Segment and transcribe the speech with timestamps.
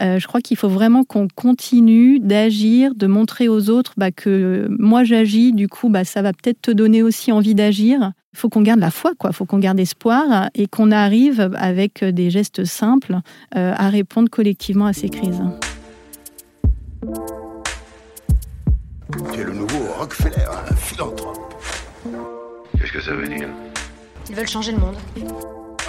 [0.00, 5.04] je crois qu'il faut vraiment qu'on continue d'agir, de montrer aux autres bah, que moi
[5.04, 8.12] j'agis, du coup bah, ça va peut-être te donner aussi envie d'agir.
[8.32, 9.30] Il faut qu'on garde la foi, quoi.
[9.30, 13.20] Il faut qu'on garde espoir et qu'on arrive avec des gestes simples
[13.52, 15.42] à répondre collectivement à ces crises.
[19.32, 21.54] Tu es le nouveau Rockefeller, un philanthrope.
[22.76, 23.48] Qu'est-ce que ça veut dire?
[24.28, 24.96] Ils veulent changer le monde.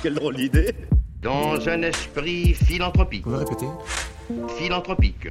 [0.04, 0.75] Quelle drôle d'idée
[1.26, 3.26] Dans un esprit philanthropique.
[3.26, 3.66] Vous répétez
[4.60, 5.27] Philanthropique.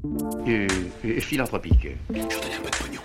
[0.49, 0.67] Euh,
[1.05, 1.87] euh, philanthropique.
[2.13, 3.01] Je vous donner un peu de pognon.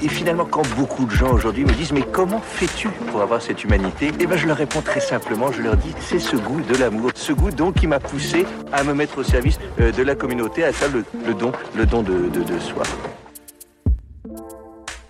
[0.00, 3.64] Et finalement, quand beaucoup de gens aujourd'hui me disent Mais comment fais-tu pour avoir cette
[3.64, 4.12] humanité?
[4.20, 7.10] Eh bien, je leur réponds très simplement je leur dis C'est ce goût de l'amour.
[7.16, 10.62] Ce goût, donc, qui m'a poussé à me mettre au service euh, de la communauté,
[10.62, 12.84] à faire le, don, le don de, de soi.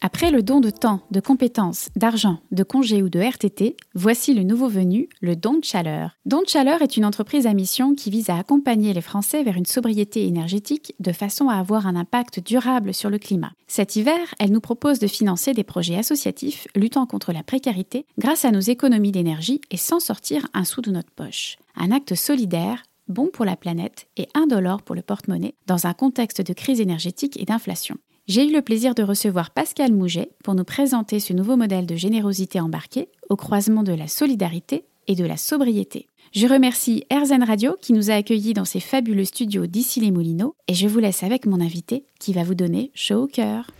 [0.00, 4.44] Après le don de temps, de compétences, d'argent, de congés ou de RTT, voici le
[4.44, 6.16] nouveau venu, le don de chaleur.
[6.24, 9.56] Don de chaleur est une entreprise à mission qui vise à accompagner les Français vers
[9.56, 13.52] une sobriété énergétique de façon à avoir un impact durable sur le climat.
[13.66, 18.44] Cet hiver, elle nous propose de financer des projets associatifs luttant contre la précarité grâce
[18.44, 21.56] à nos économies d'énergie et sans sortir un sou de notre poche.
[21.74, 26.42] Un acte solidaire bon pour la planète et indolore pour le porte-monnaie dans un contexte
[26.42, 27.96] de crise énergétique et d'inflation.
[28.28, 31.96] J'ai eu le plaisir de recevoir Pascal Mouget pour nous présenter ce nouveau modèle de
[31.96, 36.08] générosité embarqué au croisement de la solidarité et de la sobriété.
[36.34, 40.54] Je remercie Erzen Radio qui nous a accueillis dans ses fabuleux studios d'ici les Moulineaux
[40.68, 43.70] et je vous laisse avec mon invité qui va vous donner chaud au cœur.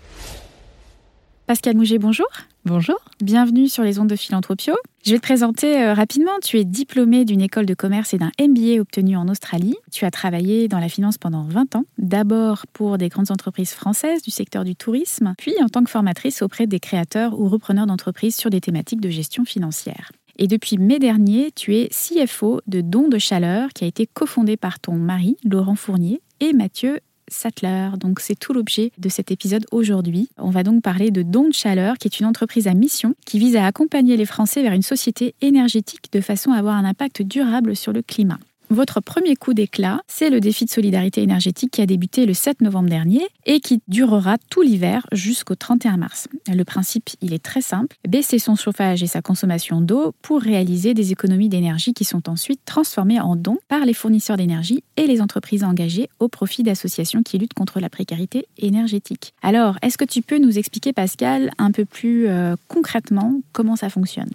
[1.49, 2.27] Pascal Mouget, bonjour.
[2.67, 2.99] Bonjour.
[3.23, 4.75] Bienvenue sur les ondes de Philanthropio.
[5.03, 6.33] Je vais te présenter euh, rapidement.
[6.45, 9.75] Tu es diplômé d'une école de commerce et d'un MBA obtenu en Australie.
[9.91, 14.21] Tu as travaillé dans la finance pendant 20 ans, d'abord pour des grandes entreprises françaises
[14.21, 18.37] du secteur du tourisme, puis en tant que formatrice auprès des créateurs ou repreneurs d'entreprises
[18.37, 20.12] sur des thématiques de gestion financière.
[20.37, 24.59] Et depuis mai dernier, tu es CFO de Don de Chaleur, qui a été cofondé
[24.59, 27.91] par ton mari, Laurent Fournier, et Mathieu Sattler.
[27.99, 30.28] Donc c'est tout l'objet de cet épisode aujourd'hui.
[30.39, 33.39] On va donc parler de Don de Chaleur, qui est une entreprise à mission qui
[33.39, 37.22] vise à accompagner les Français vers une société énergétique de façon à avoir un impact
[37.22, 38.39] durable sur le climat.
[38.71, 42.61] Votre premier coup d'éclat, c'est le défi de solidarité énergétique qui a débuté le 7
[42.61, 46.29] novembre dernier et qui durera tout l'hiver jusqu'au 31 mars.
[46.47, 50.93] Le principe, il est très simple, baisser son chauffage et sa consommation d'eau pour réaliser
[50.93, 55.23] des économies d'énergie qui sont ensuite transformées en dons par les fournisseurs d'énergie et les
[55.23, 59.33] entreprises engagées au profit d'associations qui luttent contre la précarité énergétique.
[59.41, 63.89] Alors, est-ce que tu peux nous expliquer, Pascal, un peu plus euh, concrètement comment ça
[63.89, 64.31] fonctionne?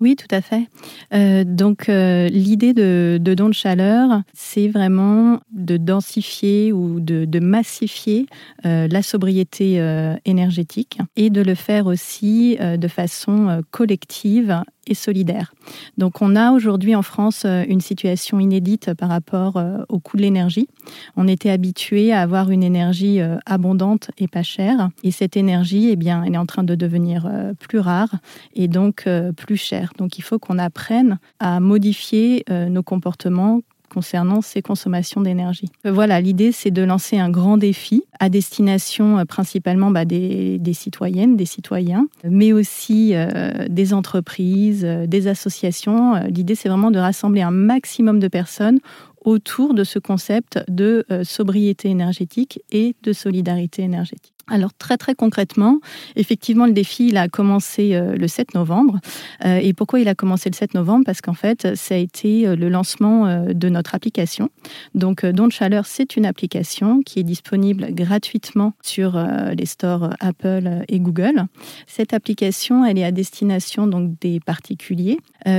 [0.00, 0.66] Oui, tout à fait.
[1.12, 8.26] Euh, donc euh, l'idée de, don de chaleur, c'est vraiment de densifier ou de, massifier
[8.66, 9.80] euh, la sobriété
[10.24, 15.54] énergétique et de le faire aussi de façon collective et solidaire.
[15.98, 20.16] Donc on a aujourd'hui en France euh, une situation inédite par rapport euh, au coût
[20.16, 20.68] de l'énergie.
[21.16, 25.88] On était habitué à avoir une énergie euh, abondante et pas chère et cette énergie
[25.90, 28.16] eh bien elle est en train de devenir plus rare
[28.54, 29.92] et donc plus chère.
[29.98, 33.60] Donc il faut qu'on apprenne à modifier nos comportements
[33.94, 35.68] concernant ces consommations d'énergie.
[35.86, 40.60] Euh, voilà, l'idée, c'est de lancer un grand défi à destination euh, principalement bah, des,
[40.72, 46.14] citoyennes, des citoyens, mais aussi euh, des entreprises, des associations.
[46.28, 48.80] L'idée, c'est vraiment de rassembler un maximum de personnes
[49.24, 54.33] autour de ce concept de sobriété énergétique et de solidarité énergétique.
[54.48, 55.80] Alors très très concrètement,
[56.16, 59.00] effectivement le défi il a commencé euh, le 7 novembre.
[59.44, 61.04] Euh, et pourquoi il a commencé le 7 novembre?
[61.06, 64.50] Parce qu'en fait ça a été euh, le lancement de notre application.
[64.94, 69.18] Donc Don de Chaleur c'est une application qui est disponible gratuitement sur
[69.56, 71.44] les stores Apple et Google.
[71.86, 75.18] Cette application elle est à destination donc des particuliers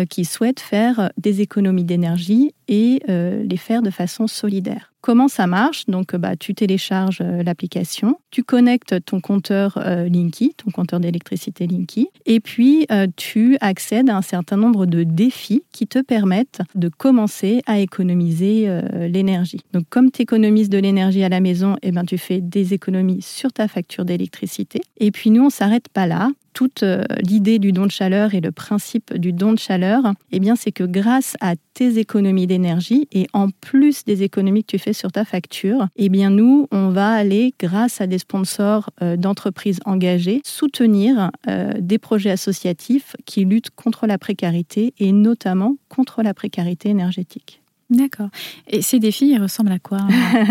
[0.10, 4.95] qui souhaitent faire des économies d'énergie et les faire de façon solidaire.
[5.06, 5.86] Comment ça marche?
[5.86, 11.68] Donc, bah, tu télécharges euh, l'application, tu connectes ton compteur euh, Linky, ton compteur d'électricité
[11.68, 16.62] Linky, et puis euh, tu accèdes à un certain nombre de défis qui te permettent
[16.74, 19.62] de commencer à économiser l'énergie.
[19.74, 23.22] Donc, comme tu économises de l'énergie à la maison, eh ben, tu fais des économies
[23.22, 24.82] sur ta facture d'électricité.
[24.98, 26.84] Et puis, nous, on s'arrête pas là toute
[27.22, 30.72] l'idée du don de chaleur et le principe du don de chaleur, eh bien, c'est
[30.72, 35.12] que grâce à tes économies d'énergie et en plus des économies que tu fais sur
[35.12, 41.30] ta facture, eh bien, nous, on va aller, grâce à des sponsors d'entreprises engagées, soutenir
[41.78, 47.62] des projets associatifs qui luttent contre la précarité et notamment contre la précarité énergétique.
[47.90, 48.30] D'accord.
[48.68, 50.00] Et ces défis, ils ressemblent à quoi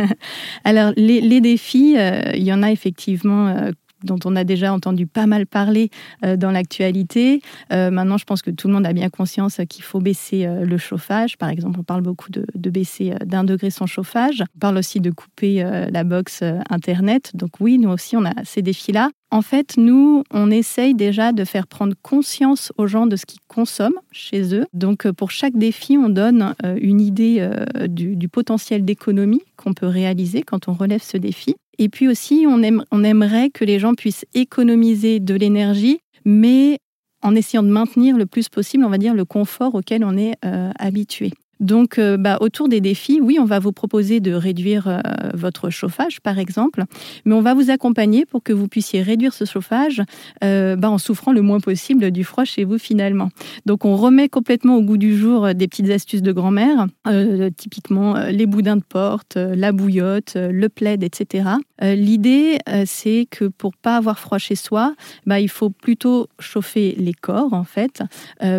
[0.65, 3.73] Alors, les, défis, euh, il y en a effectivement euh,
[4.05, 5.91] dont on a déjà entendu pas mal parler
[6.25, 7.41] euh, dans l'actualité.
[7.71, 11.37] maintenant, je pense que tout le monde a bien conscience qu'il faut baisser le chauffage.
[11.37, 14.43] Par exemple, on parle beaucoup de, baisser d'un degré son chauffage.
[14.57, 17.33] On parle aussi de couper la box Internet.
[17.35, 19.11] Donc oui, nous aussi, on a ces défis-là.
[19.35, 23.41] En fait, nous, on essaye déjà de faire prendre conscience aux gens de ce qu'ils
[23.49, 24.65] consomment chez eux.
[24.73, 29.75] Donc, euh, pour chaque défi, on donne euh, une idée euh, du, potentiel d'économie qu'on
[29.75, 31.57] peut réaliser quand on relève ce défi.
[31.79, 36.79] Et puis aussi, on, aimerait que les gens puissent économiser de l'énergie, mais
[37.23, 40.35] en essayant de maintenir le plus possible, on va dire, le confort auquel on est
[40.79, 41.33] habitué.
[41.65, 45.01] Donc, euh, bah, autour des défis, oui, on va vous proposer de réduire euh,
[45.33, 46.85] votre chauffage, par exemple,
[47.25, 50.03] mais on va vous accompagner pour que vous puissiez réduire ce chauffage
[50.45, 53.31] euh, bah, en souffrant le moins possible du froid chez vous, finalement.
[53.65, 56.87] Donc, on remet complètement au goût du jour des petites astuces de grand-mère,
[57.57, 61.49] typiquement les boudins de porte, la bouillotte, le plaid, etc.
[61.81, 64.95] L'idée, c'est que pour pas avoir froid chez soi,
[65.25, 68.03] bah, il faut plutôt chauffer les corps, en fait,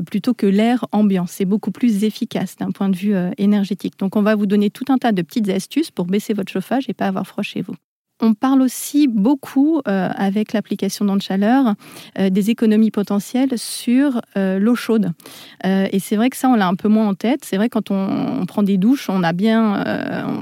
[0.07, 1.25] plutôt que l'air ambiant.
[1.27, 3.97] C'est beaucoup plus efficace d'un point de euh, énergétique.
[3.99, 6.85] Donc on va vous donner tout un tas de petites astuces pour baisser votre chauffage
[6.89, 7.75] et pas avoir froid chez vous.
[8.21, 11.75] On parle aussi beaucoup euh, avec l'application d'onde chaleur
[12.17, 15.11] euh, des économies potentielles sur euh, l'eau chaude.
[15.65, 17.43] et c'est vrai que ça, on l'a un peu moins en tête.
[17.43, 19.83] C'est vrai quand on, prend des douches, on a bien,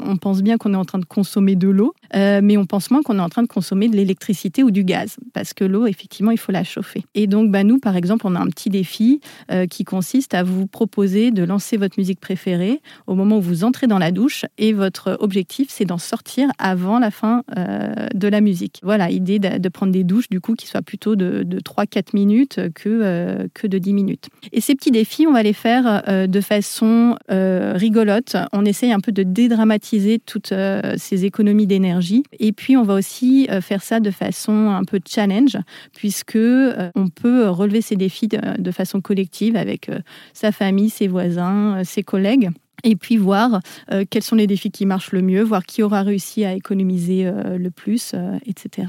[0.06, 3.02] on pense bien qu'on est en train de consommer de l'eau, mais on pense moins
[3.02, 6.32] qu'on est en train de consommer de l'électricité ou du gaz, parce que l'eau, effectivement,
[6.32, 7.06] il faut la chauffer.
[7.16, 9.22] Et donc, bah, nous, par exemple, on a un petit défi
[9.70, 13.88] qui consiste à vous proposer de lancer votre musique préférée au moment où vous entrez
[13.88, 18.42] dans la douche, et votre objectif, c'est d'en sortir avant la fin euh, de la
[18.42, 18.80] musique.
[18.84, 22.90] Voilà, idée de, prendre des douches du coup qui soient plutôt de, 3-4 minutes que,
[22.90, 24.30] euh, que de 10 minutes.
[24.52, 28.36] Et ces petits défis, on va les faire euh, de façon rigolote.
[28.54, 30.54] On essaye un peu de dédramatiser toutes
[30.98, 32.24] ces économies d'énergie.
[32.40, 35.58] Et puis, on va aussi faire ça de façon un peu challenge,
[35.96, 39.90] puisque on peut relever ces défis de façon collective avec
[40.34, 42.52] sa famille, ses voisins, ses collègues
[42.84, 46.04] et puis voir euh, quels sont les défis qui marchent le mieux, voir qui aura
[46.04, 48.88] réussi à économiser euh, le plus, euh, etc.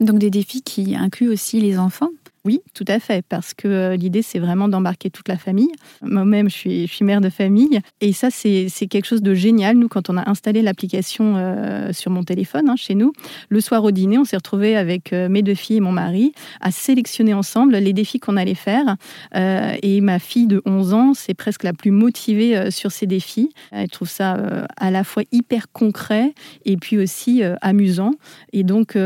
[0.00, 2.10] Donc des défis qui incluent aussi les enfants
[2.44, 5.70] oui, tout à fait, parce que euh, l'idée, c'est vraiment d'embarquer toute la famille.
[6.02, 9.76] Moi-même, je suis, mère de famille, et ça, c'est quelque chose de génial.
[9.76, 13.12] Nous, quand on a installé l'application euh, sur mon téléphone, hein, chez nous,
[13.48, 16.32] le soir au dîner, on s'est retrouvés avec euh, mes deux filles et mon mari
[16.60, 18.96] à sélectionner ensemble les défis qu'on allait faire.
[19.34, 23.50] et ma fille de 11 ans, c'est presque la plus motivée sur ces défis.
[23.70, 26.34] Elle trouve ça à la fois hyper concret
[26.64, 28.12] et puis aussi amusant.
[28.52, 28.96] Et donc,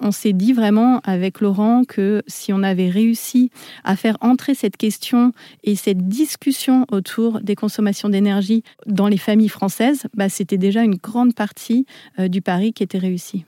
[0.00, 3.50] on s'est dit vraiment avec Laurent que si on avait réussi
[3.84, 5.32] à faire entrer cette question
[5.64, 10.96] et cette discussion autour des consommations d'énergie dans les familles françaises, bah, c'était déjà une
[10.96, 11.86] grande partie
[12.18, 13.44] euh, du pari qui était réussi.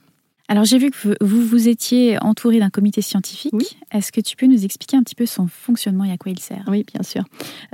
[0.51, 3.79] Alors j'ai vu que vous vous étiez entouré d'un comité scientifique.
[3.93, 6.39] Est-ce que tu peux nous expliquer un petit peu son fonctionnement et à quoi il
[6.39, 6.65] sert?
[6.69, 7.23] Oui, bien sûr.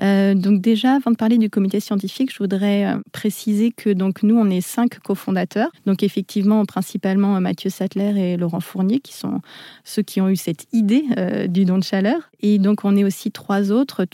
[0.03, 4.25] Euh, donc déjà, avant de parler du comité scientifique, je voudrais euh, préciser que donc
[4.25, 5.71] nous, on est cinq cofondateurs.
[5.87, 9.41] Donc effectivement, principalement Mathieu Sattler et Laurent Fournier, qui sont
[9.85, 12.29] ceux qui ont eu cette idée euh, du don de chaleur.
[12.47, 14.05] Et donc on est aussi trois autres.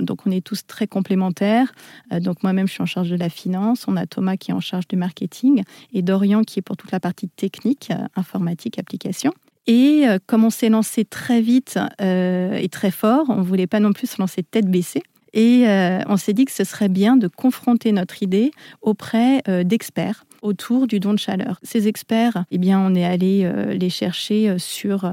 [0.00, 1.74] donc on est tous très complémentaires.
[2.12, 3.86] donc moi-même, je suis en charge de la finance.
[3.88, 6.92] On a Thomas qui est en charge du marketing et Dorian qui est pour toute
[6.92, 9.32] la partie technique informatique, application.
[9.66, 13.66] Et euh, comme on s'est lancé très vite euh, et très fort, on ne voulait
[13.66, 15.02] pas non plus se lancer tête baissée.
[15.32, 20.24] Et euh, on s'est dit que ce serait bien de confronter notre idée auprès d'experts
[20.42, 21.58] autour du don de chaleur.
[21.62, 25.04] Ces experts, eh bien, on est allé euh, les chercher euh, sur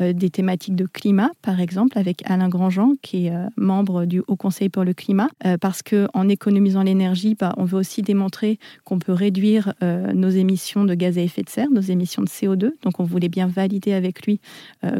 [0.00, 4.36] euh, des thématiques de climat, par exemple, avec Alain Grandjean, qui est membre du Haut
[4.36, 5.28] Conseil pour le climat,
[5.60, 10.84] parce que en économisant l'énergie, bah, on veut aussi démontrer qu'on peut réduire nos émissions
[10.84, 12.72] de gaz à effet de serre, nos émissions de CO2.
[12.82, 14.40] Donc, on voulait bien valider avec lui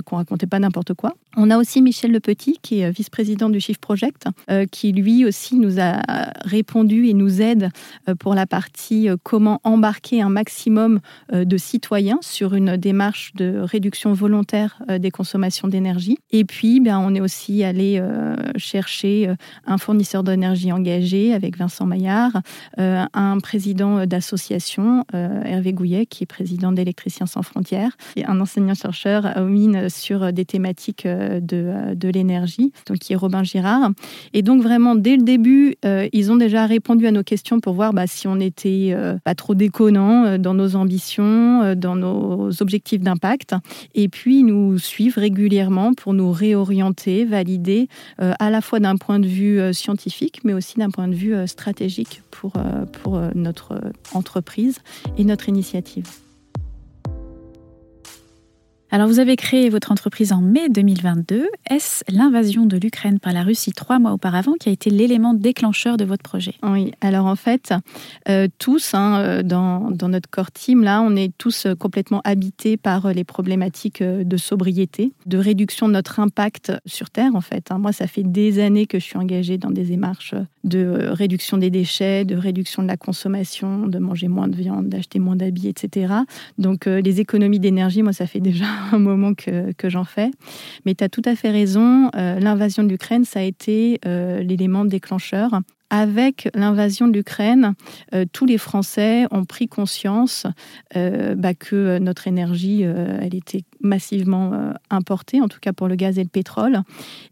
[0.04, 1.14] qu'on racontait pas n'importe quoi.
[1.36, 4.26] On a aussi Michel Le Petit, qui est vice-président du Shift Project,
[4.70, 6.00] qui lui aussi nous a
[6.44, 7.70] répondu et nous aide
[8.18, 11.00] pour la partie comment en embarquer un maximum
[11.33, 16.16] euh, de citoyens sur une démarche de réduction volontaire euh, des consommations d'énergie.
[16.30, 19.30] Et puis, ben, on est aussi allé euh, chercher
[19.66, 22.40] un fournisseur d'énergie engagé avec Vincent Maillard,
[22.78, 29.42] un président d'association, Hervé Gouillet, qui est président d'Électriciens sans frontières, et un enseignant-chercheur à
[29.42, 33.90] Omine sur des thématiques de, de l'énergie, donc qui est Robin Girard.
[34.33, 35.76] Et donc vraiment, dès le début,
[36.12, 39.54] ils ont déjà répondu à nos questions pour voir bah, si on était pas trop
[39.66, 43.54] déconnant dans nos ambitions, dans nos objectifs d'impact.
[43.94, 49.26] Et puis, nous suivent régulièrement pour nous réorienter, valider, à la fois d'un point de
[49.26, 52.52] vue scientifique, mais aussi d'un point de vue stratégique pour,
[53.02, 53.80] pour notre
[54.14, 54.78] entreprise
[55.18, 56.25] et notre initiative.
[58.96, 61.50] Alors vous avez créé votre entreprise en mai 2022.
[61.68, 65.98] Est-ce l'invasion de l'Ukraine par la Russie trois mois auparavant qui a été l'élément déclencheur
[65.98, 66.54] de votre projet?
[66.62, 67.74] Oui, alors en fait,
[68.30, 72.78] euh, tous, hein, euh, dans, notre core team, là, on est tous euh, complètement habités
[72.78, 77.70] par les problématiques de sobriété, de réduction de notre impact sur Terre, en fait.
[77.70, 77.76] Hein.
[77.76, 80.34] Moi, ça fait des années que je suis engagée dans des démarches
[80.64, 85.18] de réduction des déchets, de réduction de la consommation, de manger moins de viande, d'acheter
[85.18, 86.14] moins d'habits, etc.
[86.58, 90.30] Donc les économies d'énergie, moi, ça fait déjà un moment que, que j'en fais.
[90.84, 94.42] Mais tu as tout à fait raison, euh, l'invasion de l'Ukraine, ça a été euh,
[94.42, 97.74] l'élément déclencheur avec l'invasion de l'Ukraine,
[98.14, 100.46] euh, tous les Français ont pris conscience
[100.96, 105.94] euh, bah, que notre énergie, euh, elle était massivement importée, en tout cas pour le
[105.94, 106.80] gaz et le pétrole,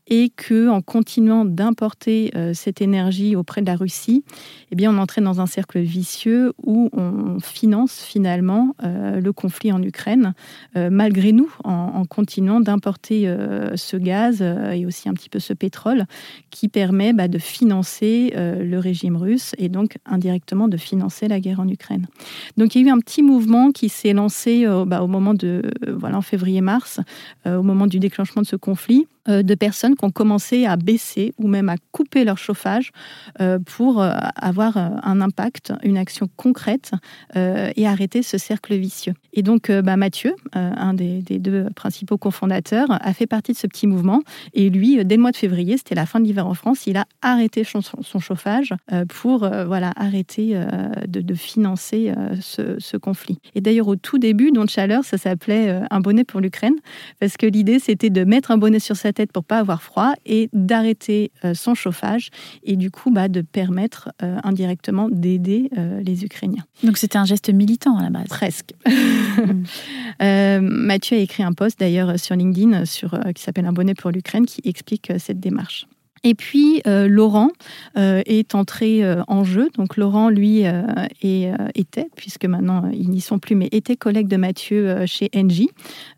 [0.07, 4.25] et que en continuant d'importer cette énergie auprès de la Russie,
[4.71, 9.83] eh bien, on entrait dans un cercle vicieux où on finance finalement le conflit en
[9.83, 10.35] Ukraine,
[10.75, 13.35] malgré nous, en, continuant d'importer
[13.75, 16.05] ce gaz et aussi un petit peu ce pétrole,
[16.51, 21.61] qui permet bah, de financer le régime russe et donc indirectement de financer la guerre
[21.61, 22.07] en Ukraine.
[22.57, 25.35] Donc il y a eu un petit mouvement qui s'est lancé euh, bah, au moment
[25.35, 27.01] de, euh, voilà, en février-mars,
[27.47, 31.33] au moment du déclenchement de ce conflit, euh, de personnes qui ont commencé à baisser
[31.39, 32.93] ou même à couper leur chauffage
[33.41, 36.93] euh, pour euh, avoir un impact, une action concrète
[37.35, 39.15] et arrêter ce cercle vicieux.
[39.33, 43.87] Et donc bah, Mathieu, un des, deux principaux cofondateurs, a fait partie de ce petit
[43.87, 44.23] mouvement.
[44.53, 46.97] Et lui, dès le mois de février, c'était la fin de l'hiver en France, il
[46.97, 48.34] a arrêté son, chauffage
[49.09, 50.59] pour voilà, arrêter
[51.07, 53.39] de, financer ce, conflit.
[53.55, 56.77] Et d'ailleurs, au tout début, Don Chaleur, ça s'appelait un bonnet pour l'Ukraine,
[57.21, 60.15] parce que l'idée, c'était de mettre un bonnet sur sa tête pour pas avoir froid
[60.27, 62.31] et d'arrêter euh, son chauffage
[62.63, 66.65] et du coup bah, de permettre euh, indirectement d'aider euh, les Ukrainiens.
[66.83, 68.29] Donc c'était un geste militant à la base.
[68.29, 68.73] Presque.
[70.21, 74.47] Mathieu a écrit un post d'ailleurs sur LinkedIn sur, qui s'appelle Un bonnet pour l'Ukraine
[74.47, 75.87] qui explique cette démarche.
[76.25, 77.51] Et puis Laurent
[77.97, 79.69] est entré en jeu.
[79.77, 80.65] Donc Laurent, lui,
[81.23, 85.71] était, puisque maintenant ils n'y sont plus, mais était collègue de Mathieu chez Engie,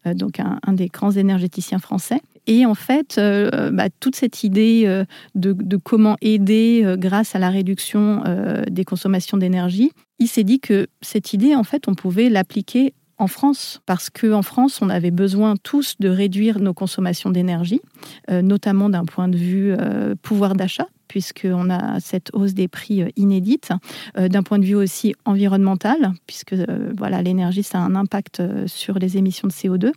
[0.04, 2.20] donc un, des grands énergéticiens français.
[2.46, 7.38] Et en fait, euh, bah, toute cette idée euh, de, comment aider euh, grâce à
[7.38, 8.22] la réduction
[8.70, 13.26] des consommations d'énergie, il s'est dit que cette idée, en fait, on pouvait l'appliquer en
[13.26, 17.80] France, parce qu'en France, on avait besoin tous de réduire nos consommations d'énergie,
[18.28, 19.74] notamment d'un point de vue
[20.22, 23.70] pouvoir d'achat, puisqu'on a cette hausse des prix euh, inédite.
[24.18, 28.42] Euh, d'un point de vue aussi environnemental, puisque euh, voilà, l'énergie, ça a un impact
[28.66, 29.92] sur les émissions de CO2.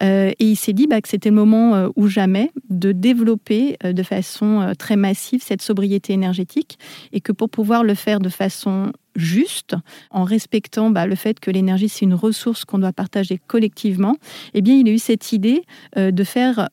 [0.00, 4.72] et il s'est dit bah, que c'était le moment ou jamais de développer de façon
[4.78, 6.78] très massive cette sobriété énergétique
[7.12, 9.76] et que pour pouvoir le faire de façon juste,
[10.10, 14.16] en respectant bah, le fait que l'énergie c'est une ressource qu'on doit partager collectivement,
[14.54, 15.62] eh bien il a eu cette idée
[15.96, 16.68] de faire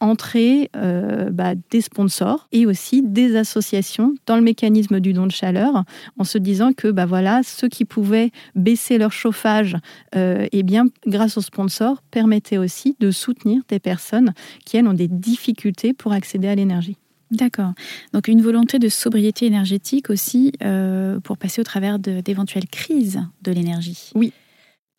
[0.00, 5.84] entrer bah, des sponsors et aussi des associations dans le mécanisme du don de chaleur,
[6.18, 9.76] en se disant que bah voilà, ceux qui pouvaient baisser leur chauffage,
[10.16, 14.32] euh, eh bien, grâce aux sponsors, permettaient aussi de soutenir des personnes
[14.64, 16.96] qui, elles, ont des difficultés pour accéder à l'énergie.
[17.30, 17.72] D'accord.
[18.12, 23.52] Donc une volonté de sobriété énergétique aussi euh, pour passer au travers d'éventuelles crises de
[23.52, 24.10] l'énergie.
[24.14, 24.32] Oui,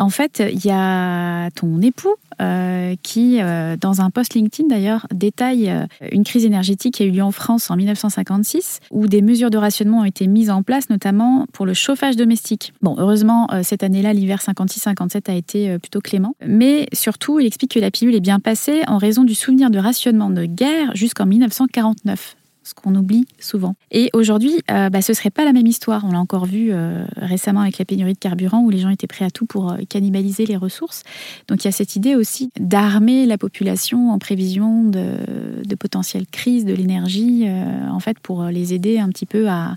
[0.01, 5.05] en fait, il y a ton époux euh, qui, euh, dans un post LinkedIn d'ailleurs,
[5.13, 9.21] détaille euh, une crise énergétique qui a eu lieu en France en 1956, où des
[9.21, 12.73] mesures de rationnement ont été mises en place, notamment pour le chauffage domestique.
[12.81, 16.35] Bon, heureusement, cette année-là, l'hiver 56-57 a été plutôt clément.
[16.45, 19.77] Mais surtout, il explique que la pilule est bien passée en raison du souvenir de
[19.77, 23.75] rationnement de guerre jusqu'en 1949 ce qu'on oublie souvent.
[23.91, 26.05] Et aujourd'hui, euh, bah, ce ne serait pas la même histoire.
[26.05, 29.07] On l'a encore vu euh, récemment avec la pénurie de carburant où les gens étaient
[29.07, 31.03] prêts à tout pour euh, cannibaliser les ressources.
[31.47, 35.17] Donc il y a cette idée aussi d'armer la population en prévision de,
[35.65, 37.47] de potentielles crises de l'énergie,
[37.89, 39.75] en fait, pour les aider un petit peu à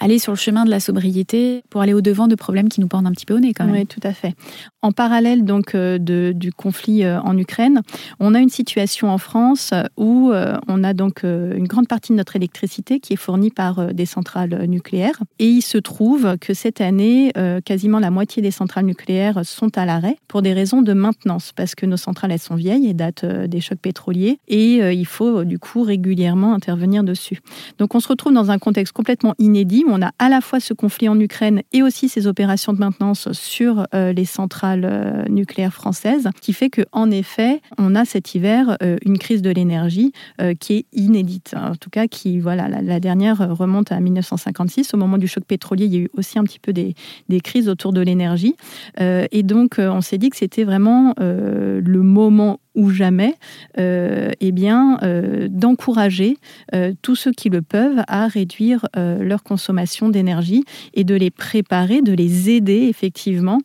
[0.00, 3.06] aller sur le chemin de la sobriété pour aller au-devant de problèmes qui nous pendent
[3.06, 3.74] un petit peu au nez quand même.
[3.74, 4.34] Oui, tout à fait.
[4.82, 7.82] En parallèle donc euh, de, du conflit euh, en Ukraine,
[8.20, 12.16] on a une situation en France où euh, on a donc une grande partie de
[12.16, 15.22] notre électricité qui est fournie par des centrales nucléaires.
[15.38, 17.32] Et il se trouve que cette année,
[17.64, 21.74] quasiment la moitié des centrales nucléaires sont à l'arrêt pour des raisons de maintenance, parce
[21.74, 25.58] que nos centrales, elles sont vieilles et datent des chocs pétroliers, et il faut du
[25.58, 27.40] coup régulièrement intervenir dessus.
[27.78, 30.74] Donc on se retrouve dans un contexte complètement inédit on a à la fois ce
[30.74, 36.28] conflit en Ukraine et aussi ces opérations de maintenance sur les centrales euh, nucléaire française,
[36.40, 40.74] qui fait qu'en effet, on a cet hiver euh, une crise de l'énergie euh, qui
[40.74, 41.54] est inédite.
[41.56, 44.94] En tout cas, qui, voilà, la, dernière remonte à 1956.
[44.94, 46.94] Au moment du choc pétrolier, il y a eu aussi un petit peu des,
[47.28, 48.54] des crises autour de l'énergie.
[48.98, 53.34] et donc, on s'est dit que c'était vraiment le moment ou jamais,
[53.78, 56.38] euh, eh bien, euh, d'encourager
[56.74, 60.64] euh, tous ceux qui le peuvent à réduire leur consommation d'énergie
[60.94, 63.60] et de les préparer, de les aider effectivement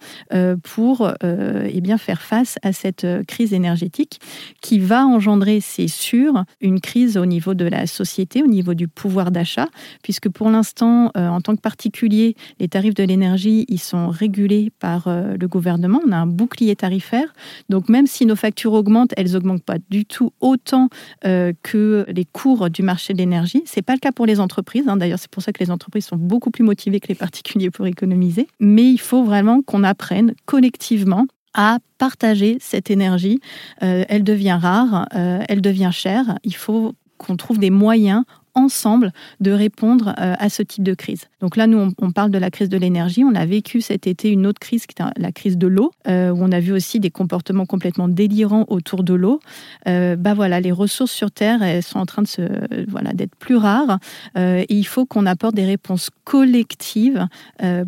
[0.64, 4.20] pour eh bien, faire face à cette crise énergétique
[4.62, 8.88] qui va engendrer, c'est sûr, une crise au niveau de la société, au niveau du
[8.88, 9.68] pouvoir d'achat,
[10.02, 15.08] puisque pour l'instant, en tant que particulier, les tarifs de l'énergie, ils sont régulés par
[15.08, 16.02] le gouvernement.
[16.08, 17.34] On a un bouclier tarifaire.
[17.70, 20.90] Donc même si nos factures augmentent, elles augmentent pas du tout autant
[21.26, 23.62] euh, que les cours du marché de l'énergie.
[23.66, 24.88] C'est pas le cas pour les entreprises.
[24.88, 24.98] Hein.
[24.98, 27.86] D'ailleurs, c'est pour ça que les entreprises sont beaucoup plus motivées que les particuliers pour
[27.86, 28.48] économiser.
[28.60, 33.40] Mais il faut vraiment qu'on apprenne collectivement à partager cette énergie.
[33.84, 36.38] Euh, elle devient rare, euh, elle devient chère.
[36.44, 38.24] Il faut qu'on trouve des moyens
[38.58, 41.26] ensemble de répondre euh, à ce type de crise.
[41.40, 43.24] Donc là, nous, on, parle de la crise de l'énergie.
[43.24, 46.32] On a vécu cet été une autre crise, qui est la crise de l'eau, euh,
[46.32, 49.40] où on a vu aussi des comportements complètement délirants autour de l'eau.
[49.88, 52.42] Euh, bah voilà, les ressources sur Terre, elles sont en train de se,
[52.90, 54.00] voilà, d'être plus rares.
[54.36, 57.28] et il faut qu'on apporte des réponses collectives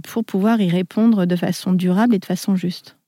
[0.03, 2.98] pour pouvoir y répondre de façon durable et de façon juste.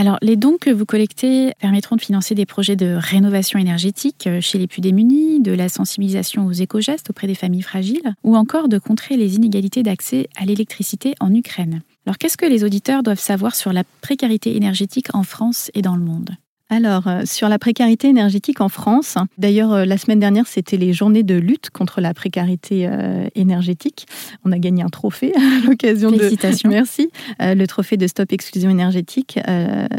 [0.00, 4.40] Alors, les dons que vous collectez permettront de financer des projets de rénovation énergétique euh,
[4.40, 8.68] chez les plus démunis, de la sensibilisation aux éco-gestes auprès des familles fragiles, ou encore
[8.68, 11.82] de contrer les inégalités d'accès à l'électricité en Ukraine.
[12.06, 15.96] Alors, qu'est-ce que les auditeurs doivent savoir sur la précarité énergétique en France et dans
[15.96, 16.30] le monde?
[16.70, 20.92] Alors, euh, sur la précarité énergétique en France, d'ailleurs, euh, la semaine dernière, c'était les
[20.92, 24.06] journées de lutte contre la précarité euh, énergétique.
[24.44, 26.18] On a gagné un trophée à l'occasion de.
[26.18, 26.68] Félicitations.
[26.78, 27.10] Merci.
[27.40, 29.38] le trophée de Stop Exclusion énergétique,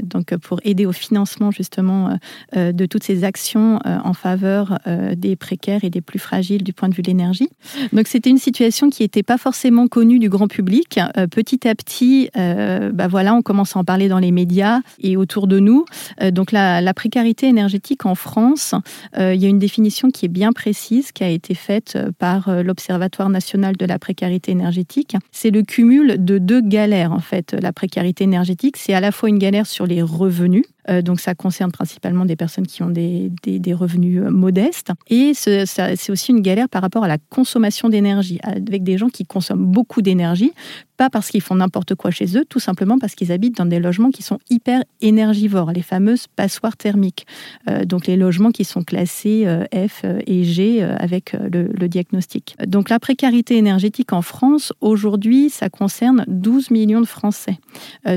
[0.03, 2.17] donc pour aider au financement justement
[2.55, 4.79] de toutes ces actions en faveur
[5.15, 7.49] des précaires et des plus fragiles du point de vue de l'énergie.
[7.93, 10.99] Donc, c'était une situation qui n'était pas forcément connue du grand public.
[11.31, 15.47] petit à petit, bah voilà, on commence à en parler dans les médias et autour
[15.47, 15.85] de nous.
[16.31, 18.75] donc là, la, précarité énergétique en France,
[19.17, 22.11] euh, il y a une définition qui est bien précise, qui a été faite euh,
[22.17, 25.15] par euh, l'Observatoire national de la précarité énergétique.
[25.31, 27.53] C'est le cumul de deux galères, en fait.
[27.53, 31.35] La précarité énergétique, c'est à la fois une galère sur les revenus, euh, donc ça
[31.35, 33.31] concerne principalement des personnes qui ont des,
[33.73, 34.91] revenus euh, modestes.
[35.09, 39.25] Et c'est aussi une galère par rapport à la consommation d'énergie, avec des gens qui
[39.25, 40.51] consomment beaucoup d'énergie,
[40.97, 43.79] pas parce qu'ils font n'importe quoi chez eux, tout simplement parce qu'ils habitent dans des
[43.79, 47.25] logements qui sont hyper énergivores, les fameuses passoires thermiques.
[47.69, 52.55] Euh, donc les logements qui sont classés F et G avec le, le, diagnostic.
[52.65, 57.57] Donc la précarité énergétique en France, aujourd'hui, ça concerne 12 millions de Français,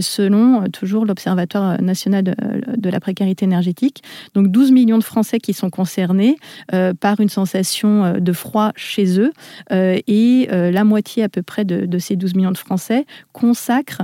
[0.01, 2.35] selon toujours l'Observatoire national de
[2.77, 4.03] de la précarité énergétique.
[4.35, 6.37] Donc 12 millions de Français qui sont concernés
[6.73, 9.33] euh, par une sensation euh, de froid chez eux.
[9.73, 14.03] Euh, et la moitié à peu près de, ces 12 millions de Français consacrent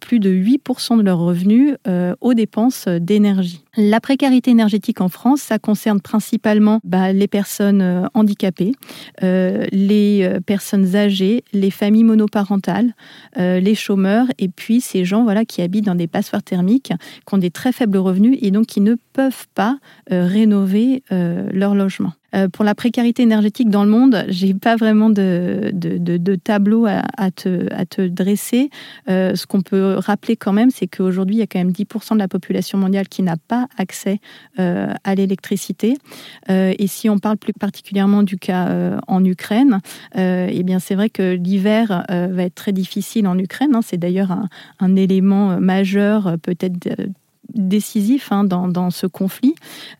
[0.00, 1.74] plus de 8% de leurs revenus
[2.20, 3.62] aux dépenses d'énergie.
[3.76, 8.72] La précarité énergétique en France, ça concerne principalement bah, les personnes handicapées,
[9.20, 12.94] les personnes âgées, les familles monoparentales,
[13.36, 16.92] les chômeurs et puis ces gens voilà, qui habitent dans des passoires thermiques,
[17.26, 19.78] qui ont des très faibles revenus et donc qui ne peuvent pas
[20.12, 22.12] euh, rénover euh, leur logement.
[22.34, 27.30] Euh, pour la précarité énergétique dans le monde, j'ai pas vraiment de, de, tableau à,
[27.30, 28.70] te, dresser.
[29.06, 32.18] ce qu'on peut rappeler quand même, c'est qu'aujourd'hui, il y a quand même 10% de
[32.18, 34.18] la population mondiale qui n'a pas accès
[34.56, 35.96] à l'électricité.
[36.48, 39.78] et si on parle plus particulièrement du cas en Ukraine,
[40.16, 43.76] eh bien c'est vrai que l'hiver va être très difficile en Ukraine.
[43.76, 43.80] Hein.
[43.82, 44.36] C'est d'ailleurs
[44.80, 46.74] un, élément majeur, peut-être
[47.52, 49.54] décisif hein, dans, ce conflit,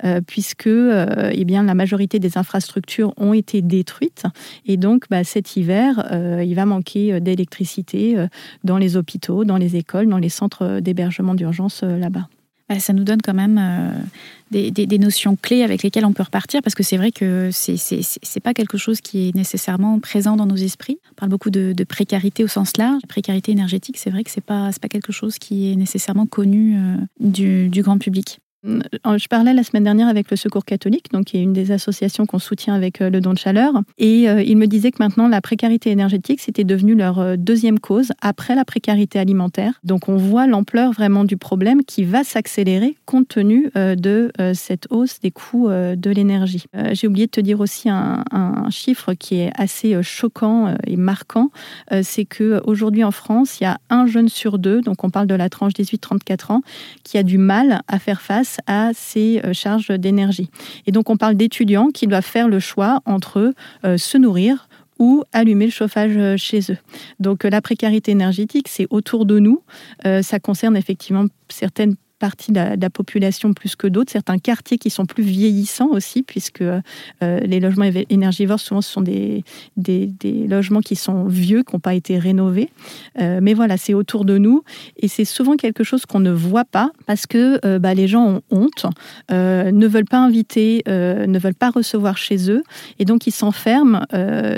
[0.04, 4.24] euh, puisque euh, eh bien, la majorité des infrastructures ont été détruites.
[4.66, 8.16] Et donc, bah, cet hiver, euh, il va manquer d'électricité
[8.64, 12.28] dans les hôpitaux, dans les écoles, dans les centres d'hébergement d'urgence là-bas.
[12.68, 13.60] Bah, ça nous donne quand même
[14.50, 17.76] des, des, notions clés avec lesquelles on peut repartir parce que c'est vrai que c'est
[17.76, 20.98] c'est pas quelque chose qui est nécessairement présent dans nos esprits.
[21.12, 23.00] On parle beaucoup de, de précarité au sens large.
[23.02, 26.78] La précarité énergétique, c'est vrai que c'est pas pas quelque chose qui est nécessairement connu
[27.20, 28.38] du, du grand public.
[28.64, 31.70] Euh, je parlais la semaine dernière avec le Secours catholique, donc qui est une des
[31.70, 34.96] associations qu'on soutient avec euh, le don de chaleur, et euh, il me disait que
[35.00, 39.74] maintenant la précarité énergétique c'était devenu leur deuxième cause après la précarité alimentaire.
[39.84, 45.20] Donc on voit l'ampleur vraiment du problème qui va s'accélérer compte tenu de cette hausse
[45.20, 46.64] des coûts de l'énergie.
[46.92, 51.50] J'ai oublié de te dire aussi un, un, chiffre qui est assez choquant et marquant,
[52.02, 55.26] c'est que aujourd'hui en France il y a un jeune sur deux, donc on parle
[55.26, 56.62] de la tranche 18-34 ans,
[57.02, 60.50] qui a du mal à faire face à ces euh, charges d'énergie.
[60.86, 64.68] Et donc on parle d'étudiants qui doivent faire le choix entre euh, se nourrir,
[65.00, 66.78] ou allumer le chauffage euh, chez eux.
[67.18, 69.62] Donc la précarité énergétique, c'est autour de nous.
[70.22, 75.06] ça concerne effectivement certaines partie de la, population plus que d'autres, certains quartiers qui sont
[75.06, 76.80] plus vieillissants aussi, puisque euh,
[77.20, 79.42] les logements énergivores, souvent, ce sont des,
[79.76, 80.12] des,
[80.48, 82.70] logements qui sont vieux, qui n'ont pas été rénovés.
[83.20, 84.62] Euh, mais voilà, c'est autour de nous
[84.96, 88.26] et c'est souvent quelque chose qu'on ne voit pas parce que euh, bah, les gens
[88.26, 88.86] ont honte,
[89.30, 92.62] ne veulent pas inviter, ne veulent pas recevoir chez eux
[92.98, 94.02] et donc ils s'enferment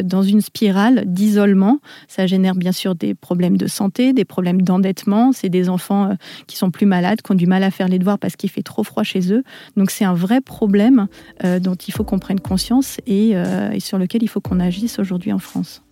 [0.04, 1.78] dans une spirale d'isolement.
[2.08, 5.32] Ça génère bien sûr des problèmes de santé, des problèmes d'endettement.
[5.32, 6.16] C'est des enfants
[6.46, 8.62] qui sont plus malades, qui ont du mal à faire les devoirs parce qu'il fait
[8.62, 9.42] trop froid chez eux.
[9.76, 11.08] Donc c'est un vrai problème
[11.44, 14.98] euh, dont il faut qu'on prenne conscience euh, et, sur lequel il faut qu'on agisse
[14.98, 15.82] aujourd'hui en France.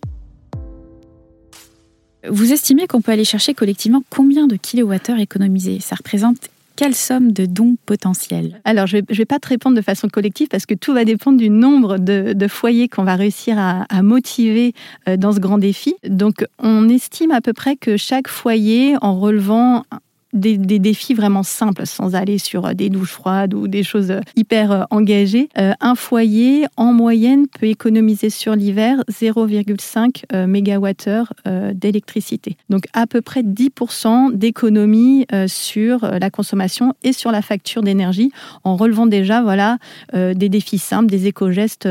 [2.29, 5.79] Vous estimez qu'on peut aller chercher collectivement combien de kilowattheures économisés?
[5.81, 8.61] Ça représente quelle somme de dons potentiels?
[8.65, 11.39] Alors, je ne vais, pas te répondre de façon collective parce que tout va dépendre
[11.39, 14.73] du nombre de, foyers qu'on va réussir à, à, motiver
[15.09, 15.95] euh, dans ce grand défi.
[16.09, 19.85] Donc, on estime à peu près que chaque foyer, en relevant
[20.35, 24.21] des, défis vraiment simples, sans aller sur euh, des douches froides ou des choses euh,
[24.37, 25.49] hyper euh, engagées.
[25.57, 32.57] un foyer, en moyenne, peut économiser sur l'hiver 0,5 MWh d'électricité.
[32.69, 38.31] Donc à peu près 10% d'économie sur la consommation et sur la facture d'énergie,
[38.65, 39.79] en relevant déjà voilà,
[40.13, 41.89] des défis simples, des éco-gestes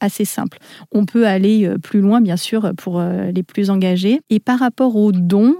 [0.00, 0.58] assez simples.
[0.92, 4.20] On peut aller plus loin, bien sûr, pour les plus engagés.
[4.28, 5.56] Et par rapport aux dons,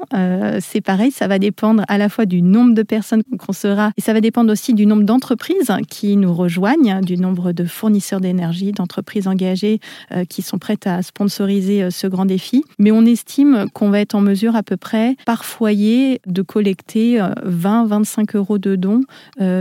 [0.61, 3.93] c'est pareil, ça va dépendre à la fois du nombre de personnes qu'on sera.
[3.97, 8.21] Et ça va dépendre aussi du nombre d'entreprises qui nous rejoignent, du nombre de fournisseurs
[8.21, 9.81] d'énergie, d'entreprises engagées
[10.12, 12.65] euh, qui sont prêtes à sponsoriser euh, ce grand défi.
[12.79, 17.19] Mais on estime qu'on va être en mesure à peu près par foyer de collecter
[17.19, 19.03] 20-25 euh, euros de dons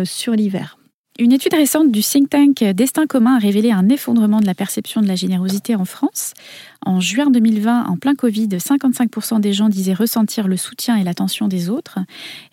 [0.04, 0.78] sur l'hiver.
[1.18, 5.00] Une étude récente du think tank Destin commun a révélé un effondrement de la perception
[5.00, 6.34] de la générosité en France.
[6.86, 11.48] En juin 2020, en plein Covid, 55% des gens disaient ressentir le soutien et l'attention
[11.48, 12.00] des autres.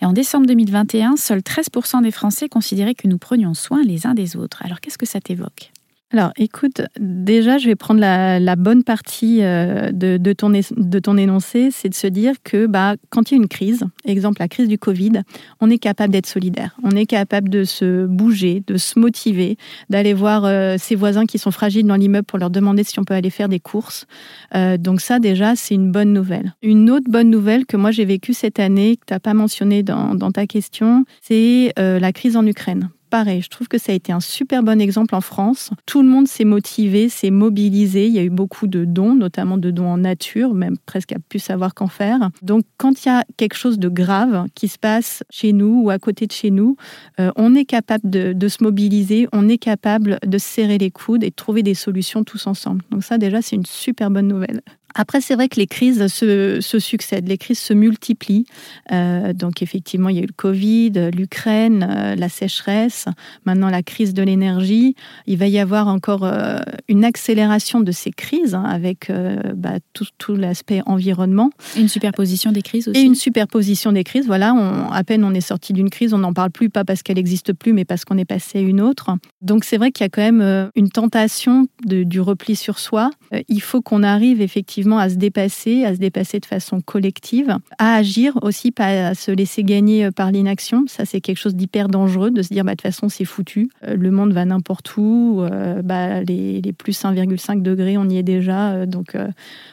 [0.00, 4.14] Et en décembre 2021, seuls 13% des Français considéraient que nous prenions soin les uns
[4.14, 4.62] des autres.
[4.64, 5.71] Alors qu'est-ce que ça t'évoque?
[6.12, 11.70] Alors, écoute, déjà, je vais prendre la, bonne partie euh, de, ton, de ton énoncé,
[11.70, 14.68] c'est de se dire que bah, quand il y a une crise, exemple la crise
[14.68, 15.22] du Covid,
[15.60, 19.56] on est capable d'être solidaire, on est capable de se bouger, de se motiver,
[19.88, 23.04] d'aller voir euh, ses voisins qui sont fragiles dans l'immeuble pour leur demander si on
[23.04, 24.06] peut aller faire des courses.
[24.54, 26.54] Euh, donc ça, déjà, c'est une bonne nouvelle.
[26.62, 29.82] Une autre bonne nouvelle que moi j'ai vécue cette année, que tu n'as pas mentionné
[29.82, 33.94] dans, dans ta question, c'est la crise en Ukraine pareil, je trouve que ça a
[33.94, 35.70] été un super bon exemple en France.
[35.84, 38.06] Tout le monde s'est motivé, s'est mobilisé.
[38.06, 41.18] Il y a eu beaucoup de dons, notamment de dons en nature, même presque à
[41.28, 42.30] plus savoir qu'en faire.
[42.40, 45.90] Donc, quand il y a quelque chose de grave qui se passe chez nous ou
[45.90, 46.76] à côté de chez nous,
[47.20, 51.22] euh, on est capable de, de, se mobiliser, on est capable de serrer les coudes
[51.22, 52.82] et de trouver des solutions tous ensemble.
[52.90, 54.62] Donc ça, déjà, c'est une super bonne nouvelle.
[54.94, 58.44] Après, c'est vrai que les crises se, succèdent, les crises se multiplient.
[58.92, 63.06] Euh, donc, effectivement, il y a eu le Covid, l'Ukraine, euh, la sécheresse,
[63.46, 64.94] maintenant la crise de l'énergie.
[65.26, 69.10] Il va y avoir encore euh, une accélération de ces crises hein, avec
[69.54, 71.50] bah, tout, l'aspect environnement.
[71.76, 73.00] une superposition des crises aussi.
[73.00, 74.26] Et une superposition des crises.
[74.26, 74.54] Voilà,
[74.92, 77.52] à peine on est sorti d'une crise, on n'en parle plus, pas parce qu'elle n'existe
[77.52, 79.10] plus, mais parce qu'on est passé à une autre.
[79.40, 83.10] Donc, c'est vrai qu'il y a quand même une tentation du repli sur soi.
[83.48, 87.94] il faut qu'on arrive effectivement à se dépasser, à se dépasser de façon collective, à
[87.94, 90.84] agir aussi, pas à se laisser gagner euh, par l'inaction.
[90.86, 93.70] Ça, c'est quelque chose d'hyper dangereux de se dire, bah, de toute façon, c'est foutu.
[93.84, 95.40] Euh, le monde va n'importe où.
[95.40, 98.86] Euh, bah, les, les, plus 1,5 degrés, on y est déjà.
[98.86, 99.16] donc,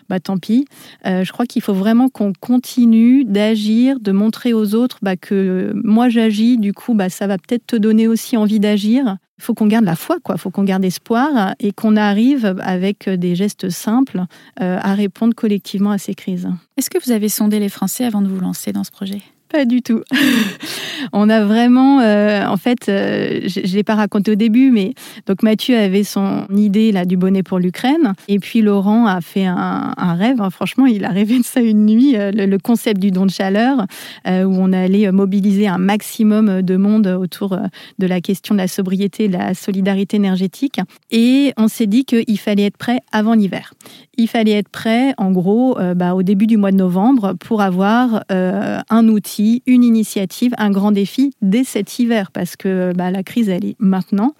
[0.09, 0.65] bah, tant pis.
[1.05, 6.09] je crois qu'il faut vraiment qu'on continue d'agir, de montrer aux autres bah, que moi,
[6.09, 6.57] j'agis.
[6.57, 9.17] Du coup, bah, ça va peut-être te donner aussi envie d'agir.
[9.39, 10.35] Il faut qu'on garde la foi, quoi.
[10.35, 14.25] Il faut qu'on garde espoir et qu'on arrive avec des gestes simples
[14.61, 16.49] euh, à répondre collectivement à ces crises.
[16.75, 19.21] Est-ce que vous avez sondé les Français avant de vous lancer dans ce projet?
[19.49, 20.01] Pas du tout.
[21.11, 24.93] on a vraiment, euh, en fait, euh, je ne l'ai pas raconté au début, mais
[25.25, 29.45] donc Mathieu avait son idée là du bonnet pour l'Ukraine, et puis Laurent a fait
[29.45, 30.39] un, rêve.
[30.39, 30.51] Hein.
[30.51, 33.85] franchement, il a rêvé de ça une nuit, euh, le, concept du don de chaleur,
[34.27, 37.57] où on allait mobiliser un maximum de monde autour
[37.97, 42.37] de la question de la sobriété, de la solidarité énergétique, et on s'est dit qu'il
[42.37, 43.73] fallait être prêt avant l'hiver.
[44.17, 48.23] Il fallait être prêt, en gros, bah, au début du mois de novembre pour avoir
[48.29, 53.49] un outil une initiative, un grand défi dès cet hiver, parce que bah, la crise,
[53.49, 54.33] elle est maintenant,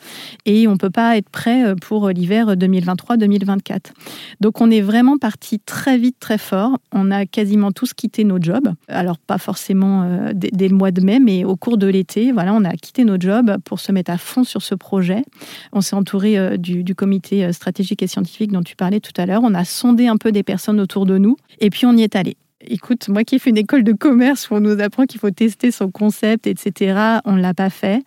[0.46, 3.92] et on ne peut pas être prêt euh, pour l'hiver 2023-2024.
[4.42, 6.78] Donc on est vraiment parti très vite, très fort.
[6.92, 8.74] On a quasiment tous quitté nos jobs.
[8.88, 12.54] Alors pas forcément euh, dès, le mois de mai, mais au cours de l'été, voilà,
[12.54, 15.24] on a quitté nos jobs pour se mettre à fond sur ce projet.
[15.74, 19.26] On s'est entouré euh, du, du comité stratégique et scientifique dont tu parlais tout à
[19.26, 19.42] l'heure.
[19.44, 22.16] On a sondé un peu des personnes autour de nous, et puis on y est
[22.16, 22.38] allé.
[22.62, 25.32] Écoute, moi qui ai fait une école de commerce où on nous apprend qu'il faut
[25.32, 28.04] tester son concept, etc., on ne l'a pas fait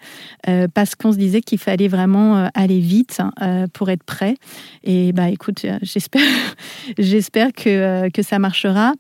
[0.47, 4.37] euh, parce qu'on se disait qu'il fallait vraiment euh, aller vite euh, pour être prêt.
[4.85, 6.23] Et bah écoute, j'espère,
[7.57, 8.93] que, ça marchera.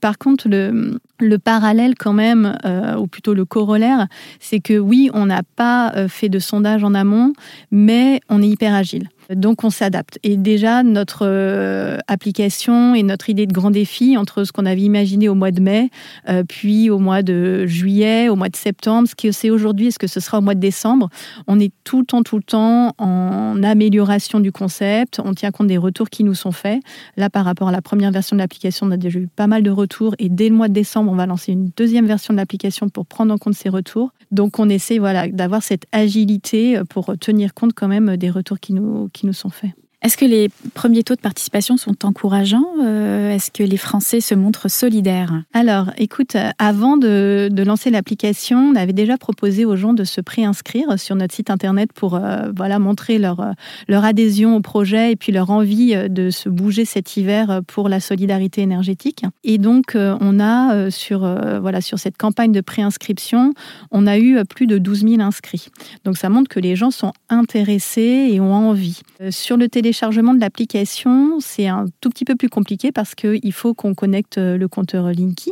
[0.00, 2.56] Par contre, le parallèle quand même,
[2.98, 4.06] ou plutôt le corollaire,
[4.38, 7.34] c'est que oui, on n'a pas fait de sondage en amont,
[7.70, 9.08] mais on est hyper agile.
[9.34, 10.18] Donc on s'adapte.
[10.24, 14.80] Et déjà, notre euh, application et notre idée de grand défi entre ce qu'on avait
[14.80, 15.90] imaginé au mois de mai,
[16.28, 19.90] euh, puis au mois de juillet, au mois de septembre, ce que c'est aujourd'hui et
[19.92, 21.08] ce que ce sera au mois de décembre,
[21.46, 25.20] on est tout le temps, tout le temps en amélioration du concept.
[25.24, 26.80] On tient compte des retours qui nous sont faits.
[27.16, 29.62] Là, par rapport à la première version de l'application, on a déjà eu pas mal
[29.62, 30.16] de retours.
[30.18, 33.06] Et dès le mois de décembre, on va lancer une deuxième version de l'application pour
[33.06, 34.12] prendre en compte ces retours.
[34.32, 38.72] Donc on essaie voilà, d'avoir cette agilité pour tenir compte quand même des retours qui
[38.72, 39.72] nous, nous sont faits.
[40.02, 44.34] Est-ce que les premiers taux de participation sont encourageants euh, Est-ce que les Français se
[44.34, 45.42] montrent solidaires?
[45.52, 50.22] Alors, écoute, euh, avant de, lancer l'application, on avait déjà proposé aux gens de se
[50.22, 53.44] préinscrire sur notre site internet pour euh, voilà montrer leur
[53.88, 58.00] leur adhésion au projet et puis leur envie de se bouger cet hiver pour la
[58.00, 59.24] solidarité énergétique.
[59.44, 61.20] Et donc, on a sur
[61.60, 63.52] voilà sur cette campagne de préinscription,
[63.90, 65.68] on a eu plus de 12 000 inscrits.
[66.04, 69.00] Donc, ça montre que les gens sont intéressés et ont envie.
[69.30, 73.52] Sur le télé téléchargement de l'application, c'est un tout petit peu plus compliqué parce qu'il
[73.52, 75.50] faut qu'on connecte euh, le compteur Linky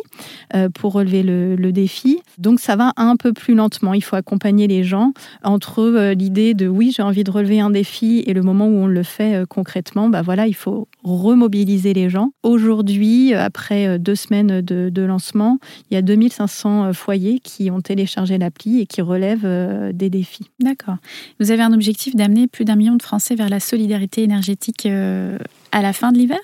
[0.55, 2.21] euh, pour relever le, défi.
[2.39, 3.95] Donc ça va un peu plus lentement.
[3.95, 7.71] Il faut accompagner les gens entre euh, l'idée de oui, j'ai envie de relever un
[7.71, 12.09] défi et le moment où on le fait concrètement, bah voilà, il faut remobiliser les
[12.09, 12.31] gens.
[12.45, 15.59] Aujourd'hui, après deux semaines de, lancement,
[15.91, 20.51] il y a 2500 foyers qui ont téléchargé l'appli et qui relèvent des défis.
[20.61, 20.97] D'accord.
[21.41, 25.39] Vous avez un objectif d'amener plus d'un million de Français vers la solidarité énergétique euh,
[25.73, 26.39] à la fin de l'hiver?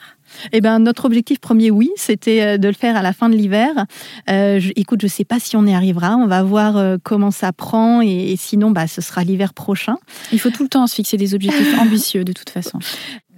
[0.52, 3.36] Eh ben, notre objectif premier, oui, c'était euh, de le faire à la fin de
[3.36, 3.70] l'hiver.
[4.28, 6.16] Euh, écoute, je ne sais pas si on y arrivera.
[6.16, 9.96] On va voir comment ça prend et, sinon, bah, ce sera l'hiver prochain.
[10.32, 12.78] Il faut tout le temps se fixer des objectifs ambitieux, de toute façon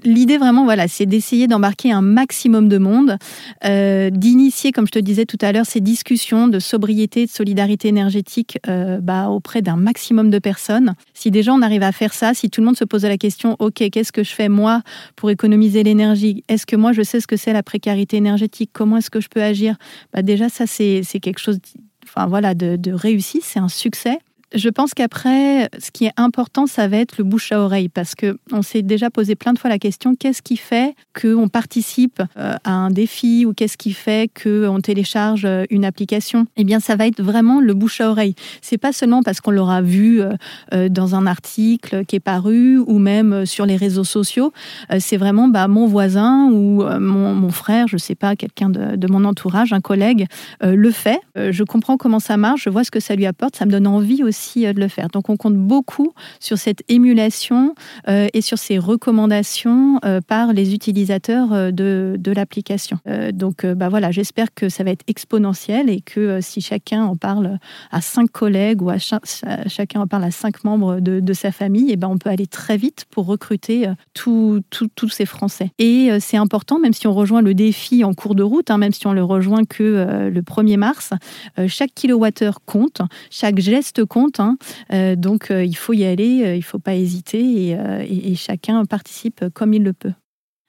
[0.06, 3.18] l'idée vraiment, voilà, c'est d'essayer d'embarquer un maximum de monde,
[3.64, 7.88] euh, d'initier, comme je te disais tout à l'heure, ces discussions de sobriété, de solidarité
[7.88, 10.94] énergétique euh, bah, auprès d'un maximum de personnes.
[11.12, 13.56] Si déjà on arrive à faire ça, si tout le monde se pose la question,
[13.58, 14.82] ok, qu'est-ce que je fais moi
[15.16, 16.44] pour économiser l'énergie?
[16.48, 18.70] Est-ce que moi je sais ce que c'est la précarité énergétique?
[18.72, 19.76] Comment est-ce que je peux agir?
[20.12, 21.58] Bah, Déjà, ça c'est quelque chose
[22.04, 24.18] enfin voilà, de, de réussi, c'est un succès.
[24.54, 28.14] Je pense qu'après, ce qui est important, ça va être le bouche à oreille, parce
[28.14, 32.22] que on s'est déjà posé plein de fois la question qu'est-ce qui fait qu'on participe
[32.38, 36.46] euh, à un défi ou qu'est-ce qui fait qu'on télécharge euh, une application?
[36.56, 38.36] Eh bien, ça va être vraiment le bouche à oreille.
[38.62, 42.98] C'est pas seulement parce qu'on l'aura vu euh, dans un article qui est paru ou
[43.00, 44.52] même sur les réseaux sociaux.
[45.00, 49.24] C'est vraiment bah, mon voisin ou mon, frère, je sais pas, quelqu'un de, de, mon
[49.24, 50.26] entourage, un collègue,
[50.62, 51.20] le fait.
[51.36, 53.86] Je comprends comment ça marche, je vois ce que ça lui apporte, ça me donne
[53.86, 55.08] envie aussi euh, de le faire.
[55.08, 57.74] Donc on compte beaucoup sur cette émulation
[58.08, 62.98] euh, et sur ces recommandations euh, par les utilisateurs de, l'application.
[63.32, 67.58] donc bah voilà, j'espère que ça va être exponentiel et que si chacun en parle
[67.90, 71.88] à cinq collègues ou à chacun en parle à cinq membres de, de sa famille,
[71.88, 74.62] et eh ben on peut aller très vite pour recruter tous
[75.08, 75.70] ces Français.
[75.78, 78.92] Et c'est important, même si on rejoint le défi en cours de route, hein, même
[78.92, 81.10] si on le rejoint que le 1er mars,
[81.68, 84.56] chaque kilowattheure compte, chaque geste compte Hein.
[84.92, 88.84] Euh, donc euh, il faut y aller, euh, il ne faut pas hésiter et, chacun
[88.84, 90.12] participe comme il le peut.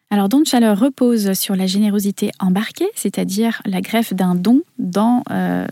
[0.09, 5.23] Alors, Don de Chaleur repose sur la générosité embarquée, c'est-à-dire la greffe d'un don dans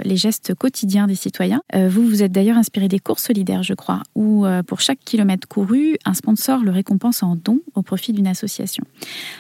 [0.04, 1.62] les gestes quotidiens des citoyens.
[1.74, 5.96] vous, vous êtes d'ailleurs inspiré des cours solidaires, je crois, où pour chaque kilomètre couru,
[6.04, 8.84] un sponsor le récompense en don au profit d'une association.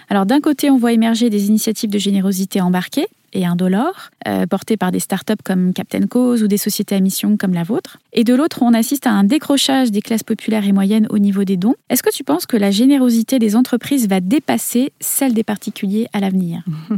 [0.08, 4.78] Alors, d'un côté, on voit émerger des initiatives de générosité embarquée, et indolore, euh, portés
[4.78, 8.00] par des startups comme Captain Cause ou des sociétés à mission comme la vôtre.
[8.14, 11.44] Et de l'autre, on assiste à un décrochage des classes populaires et moyennes au niveau
[11.44, 11.76] des dons.
[11.90, 16.20] Est-ce que tu penses que la générosité des entreprises va dépasser celle des particuliers à
[16.20, 16.64] l'avenir?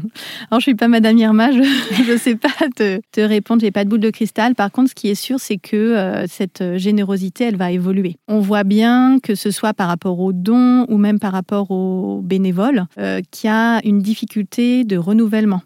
[0.52, 1.60] Alors, je suis pas Madame Irma, je
[2.12, 4.56] ne sais pas te, te répondre, j'ai pas de boule de cristal.
[4.56, 8.18] Par contre, ce qui est sûr, c'est que euh, cette générosité, elle va évoluer.
[8.28, 12.22] On voit bien que ce soit par rapport aux dons ou même par rapport aux
[12.22, 15.62] bénévoles, euh, qu'il y a une difficulté de renouvellement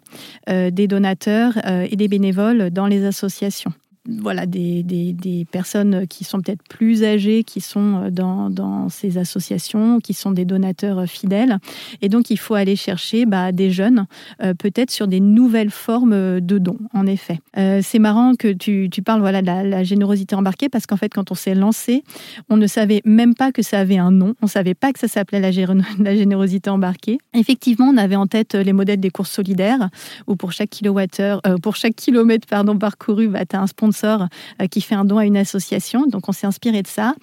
[0.48, 3.72] euh, des donateurs et des bénévoles dans les associations
[4.08, 9.16] voilà, des, des, personnes qui sont peut-être plus âgées, qui sont euh, dans, dans, ces
[9.18, 11.58] associations, qui sont des donateurs euh, fidèles.
[12.00, 14.06] Et donc, il faut aller chercher bah, des jeunes,
[14.42, 17.40] euh, peut-être sur des nouvelles formes de dons, en effet.
[17.54, 21.30] c'est marrant que tu, tu parles voilà, de la, générosité embarquée, parce qu'en fait, quand
[21.30, 22.02] on s'est lancé,
[22.48, 24.34] on ne savait même pas que ça avait un nom.
[24.42, 25.50] On ne savait pas que ça s'appelait la,
[25.98, 27.18] la, générosité embarquée.
[27.34, 29.90] Effectivement, on avait en tête les modèles des courses solidaires,
[30.26, 30.70] où pour chaque
[31.62, 35.18] pour chaque kilomètre pardon, parcouru, bah, tu as un sponsor euh, qui fait un don
[35.18, 36.06] à une association.
[36.06, 37.14] Donc on s'est inspiré de ça.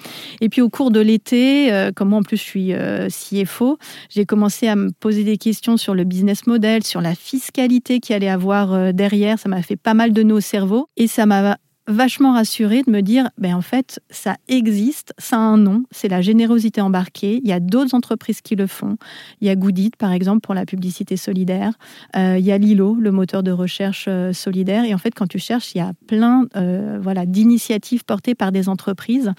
[0.42, 3.78] Et puis au cours de l'été, euh, comme moi en plus je suis euh, CFO,
[4.10, 8.16] j'ai commencé à me poser des questions sur le business model, sur la fiscalité qu'il
[8.16, 9.40] allait avoir derrière.
[9.40, 11.58] Ça m'a fait pas mal de nœuds au cerveau et ça m'a
[11.90, 16.08] vachement rassurée de me dire, ben en fait, ça existe, ça a un nom, c'est
[16.08, 17.42] la générosité embarquée.
[17.44, 18.98] Il y a d'autres entreprises qui le font.
[19.42, 21.74] Il y a Goodit, par exemple, pour la publicité solidaire.
[22.16, 24.84] Euh, il y a Lilo, le moteur de recherche euh, solidaire.
[24.86, 28.52] Et en fait, quand tu cherches, il y a plein euh, voilà, d'initiatives portées par
[28.52, 29.32] des entreprises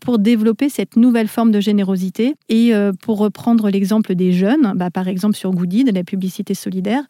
[0.00, 2.36] pour développer cette nouvelle forme de générosité.
[2.48, 2.72] Et
[3.02, 7.02] pour reprendre l'exemple des jeunes, bah, par exemple sur Goodit, la publicité solidaire,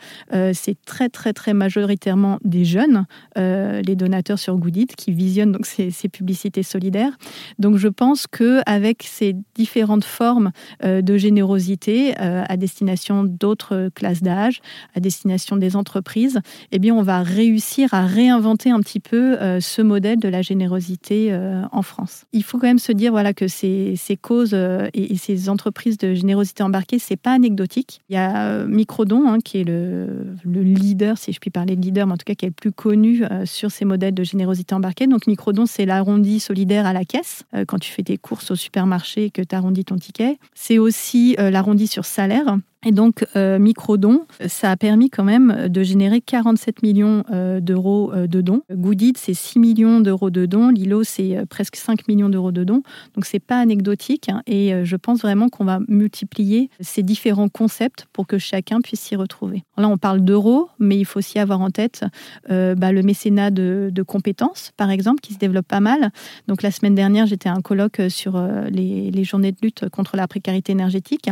[0.53, 5.91] c'est très, très, très majoritairement des jeunes, les donateurs sur Goodit qui visionne donc ces,
[6.09, 7.17] publicités solidaires.
[7.59, 10.51] Donc je pense que avec ces différentes formes
[10.85, 14.61] euh, de générosité euh, à destination d'autres classes d'âge,
[14.95, 16.41] à destination des entreprises,
[16.73, 20.43] eh bien on va réussir à réinventer un petit peu euh, ce modèle de la
[20.43, 21.37] générosité
[21.73, 22.25] en France.
[22.33, 24.55] Il faut quand même se dire voilà que ces, ces causes
[24.95, 28.01] et, ces entreprises de générosité embarquée, c'est pas anecdotique.
[28.09, 31.83] Il y a Microdon hein, qui est le, le, leader, si je puis parler de
[31.83, 34.60] leader, mais en tout cas qui est le plus connu sur ces modèles de générosité
[34.73, 35.07] embarqué.
[35.07, 38.57] Donc microdon, c'est l'arrondi solidaire à la caisse, euh, quand tu fais tes courses au
[38.57, 40.39] supermarché et que tu arrondis ton ticket.
[40.55, 42.59] C'est aussi euh, l'arrondi sur salaire.
[42.87, 48.11] Et donc, euh, Microdon, ça a permis quand même de générer 47 millions euh, d'euros
[48.15, 48.63] euh, de dons.
[48.73, 50.71] Goodit, c'est 6 millions d'euros de dons.
[50.71, 52.83] Lilo, c'est presque 5 millions d'euros de dons.
[53.15, 54.31] Donc, c'est pas anecdotique.
[54.31, 54.43] Hein.
[54.47, 59.17] et je pense vraiment qu'on va multiplier ces différents concepts pour que chacun puisse s'y
[59.17, 59.63] retrouver.
[59.77, 62.05] Là, on parle d'euros, mais il faut aussi avoir en tête
[62.49, 66.11] bah, le mécénat de, compétences, par exemple, qui se développe pas mal.
[66.49, 68.41] Donc, la semaine dernière, j'étais à un colloque sur
[68.71, 71.29] les, les, journées de lutte contre la précarité énergétique.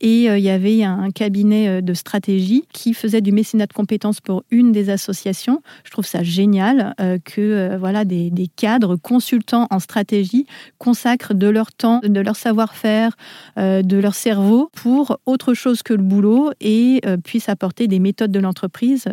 [0.00, 3.72] Et il y avait un un cabinet euh, de stratégie qui faisait du mécénat de
[3.72, 5.62] compétences pour une des associations.
[5.84, 10.46] Je trouve ça génial euh, que euh, voilà des, cadres consultants en stratégie
[10.78, 13.16] consacrent de leur temps, de leur savoir-faire,
[13.56, 18.40] de leur cerveau pour autre chose que le boulot et puissent apporter des méthodes de
[18.40, 19.04] l'entreprise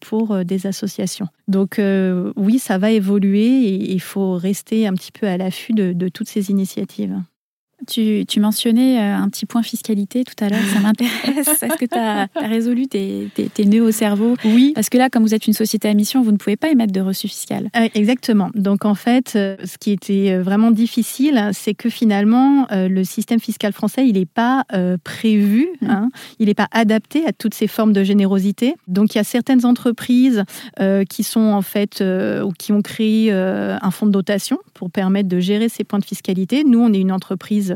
[0.00, 1.28] pour des associations.
[1.46, 1.80] Donc
[2.36, 6.28] oui, ça va évoluer et il faut rester un petit peu à l'affût de toutes
[6.28, 7.20] ces initiatives.
[7.86, 11.48] Tu, mentionnais euh, un petit point fiscalité tout à l'heure, ça m'intéresse.
[11.62, 14.34] Est-ce que tu as, résolu tes, tes, nœuds au cerveau?
[14.44, 14.72] Oui.
[14.74, 16.92] Parce que là, comme vous êtes une société à mission, vous ne pouvez pas émettre
[16.92, 17.70] de reçu fiscal.
[17.76, 18.50] Euh, exactement.
[18.54, 23.72] Donc en fait, euh, ce qui était vraiment difficile, c'est que finalement, le système fiscal
[23.72, 24.64] français, il n'est pas
[25.04, 25.86] prévu, mmh.
[25.90, 26.08] hein.
[26.38, 28.74] il n'est pas adapté à toutes ces formes de générosité.
[28.88, 30.44] Donc il y a certaines entreprises
[31.08, 35.40] qui sont en fait, ou qui ont créé un fonds de dotation pour permettre de
[35.40, 36.64] gérer ces points de fiscalité.
[36.64, 37.67] Nous, on est une entreprise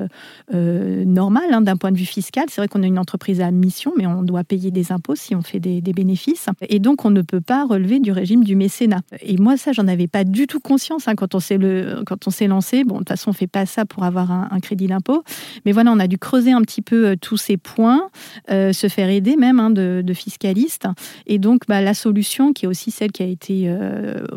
[0.54, 2.44] euh, normal hein, d'un point de vue fiscal.
[2.48, 5.34] C'est vrai qu'on est une entreprise à mission, mais on doit payer des impôts si
[5.34, 6.46] on fait des, bénéfices.
[6.68, 9.02] Et donc, on ne peut pas relever du régime du mécénat.
[9.20, 12.84] Et moi, ça, j'en avais pas du tout conscience hein, quand on s'est lancé.
[12.84, 15.22] Bon, de toute façon, on fait pas ça pour avoir un, crédit d'impôt.
[15.66, 18.10] Mais voilà, on a dû creuser un petit peu euh, tous ces points,
[18.50, 20.86] euh, se faire aider même hein, de, fiscalistes.
[21.26, 23.74] Et donc, bah, la solution, qui est aussi celle qui a été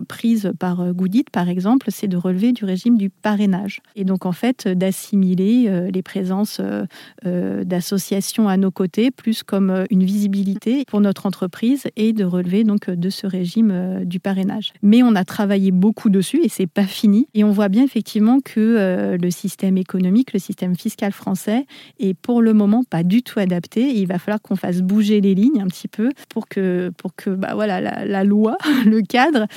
[0.07, 3.81] prise par Goodit, par exemple, c'est de relever du régime du parrainage.
[3.95, 6.85] Et donc, en fait, d'assimiler euh, les présences euh,
[7.25, 12.63] euh, d'associations à nos côtés, plus comme une visibilité pour notre entreprise et de relever
[12.63, 14.73] donc de ce régime du parrainage.
[14.81, 17.27] Mais on a travaillé beaucoup dessus et c'est pas fini.
[17.33, 21.65] Et on voit bien effectivement que le système économique, le système fiscal français
[21.99, 23.81] est pour le moment pas du tout adapté.
[23.81, 27.29] il va falloir qu'on fasse bouger les lignes un petit peu pour que, pour que
[27.29, 29.47] bah voilà, la, loi, le cadre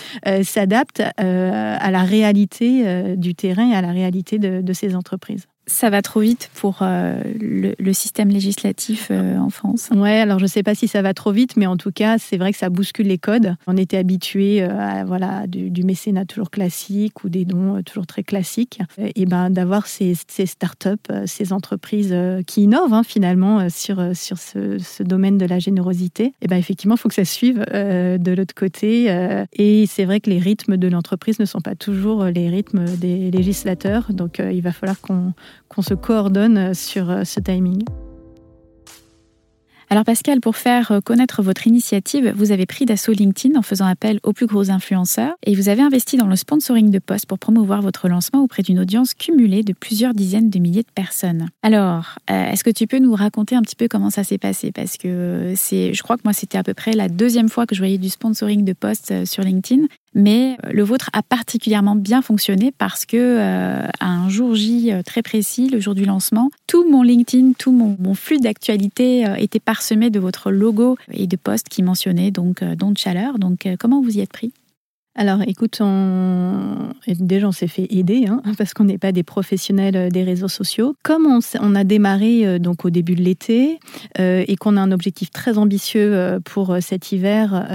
[0.43, 5.47] s'adapte à la réalité du terrain et à la réalité de ces entreprises.
[5.69, 9.91] Ça va trop vite pour euh, le, système législatif euh, en France.
[9.95, 12.37] Ouais, alors je sais pas si ça va trop vite, mais en tout cas, c'est
[12.37, 13.55] vrai que ça bouscule les codes.
[13.67, 18.23] On était habitué euh, à voilà du, mécénat toujours classique ou des dons toujours très
[18.23, 18.81] classiques.
[18.99, 20.97] Et ben d'avoir ces, startups,
[21.27, 22.15] ces entreprises
[22.47, 26.35] qui innovent hein, finalement sur sur ce, domaine de la générosité.
[26.43, 29.07] Et ben effectivement, il faut que ça suive de l'autre côté.
[29.53, 33.31] et c'est vrai que les rythmes de l'entreprise ne sont pas toujours les rythmes des
[33.31, 34.13] législateurs.
[34.13, 35.33] Donc il va falloir qu'on
[35.69, 37.85] qu'on se coordonne sur euh, ce timing.
[39.91, 43.87] Alors Pascal, pour faire euh, connaître votre initiative, vous avez pris d'assaut LinkedIn en faisant
[43.87, 47.39] appel aux plus gros influenceurs et vous avez investi dans le sponsoring de postes pour
[47.39, 51.49] promouvoir votre lancement auprès d'une audience cumulée de plusieurs dizaines de milliers de personnes.
[51.63, 54.73] Alors, euh, est-ce que tu peux nous raconter un petit peu comment ça s'est passé?
[54.73, 57.75] Parce que c'est, je crois que moi c'était à peu près la deuxième fois que
[57.75, 62.23] je voyais du sponsoring de postes sur LinkedIn mais euh, le vôtre a particulièrement bien
[62.23, 66.89] fonctionné parce que euh, un jour J euh, très précis, le jour du lancement, tout
[66.89, 71.83] mon LinkedIn, tout mon, flux d'actualité était parsemé de votre logo et de posts qui
[71.83, 73.39] mentionnaient donc don de chaleur.
[73.39, 74.53] Donc comment vous y êtes pris?
[75.19, 75.83] Alors, écoute,
[77.19, 80.47] déjà, on s'est fait aider hein, parce qu'on n'est pas des professionnels euh, des réseaux
[80.47, 80.95] sociaux.
[81.03, 83.81] Comme on, a démarré euh, donc au début de l'été
[84.21, 87.67] euh, et qu'on a un objectif très ambitieux pour cet hiver,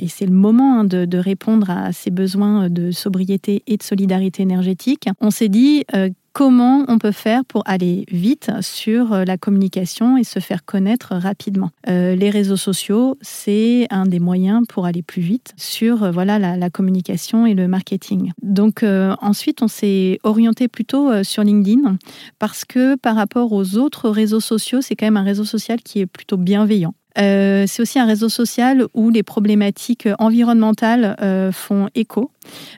[0.00, 4.42] et c'est le moment hein, de, répondre à ces besoins de sobriété et de solidarité
[4.42, 5.84] énergétique, on s'est dit
[6.38, 11.16] comment on peut faire pour aller vite sur euh, la communication et se faire connaître
[11.16, 11.70] rapidement.
[11.88, 16.38] Euh, les réseaux sociaux, c'est un des moyens pour aller plus vite sur euh, voilà
[16.38, 18.30] la, communication et le marketing.
[18.40, 21.96] Donc ensuite, on s'est orienté plutôt sur LinkedIn
[22.38, 26.00] parce que par rapport aux autres réseaux sociaux, c'est quand même un réseau social qui
[26.00, 26.94] est plutôt bienveillant.
[27.18, 32.30] Euh, c'est aussi un réseau social où les problématiques environnementales euh, font écho.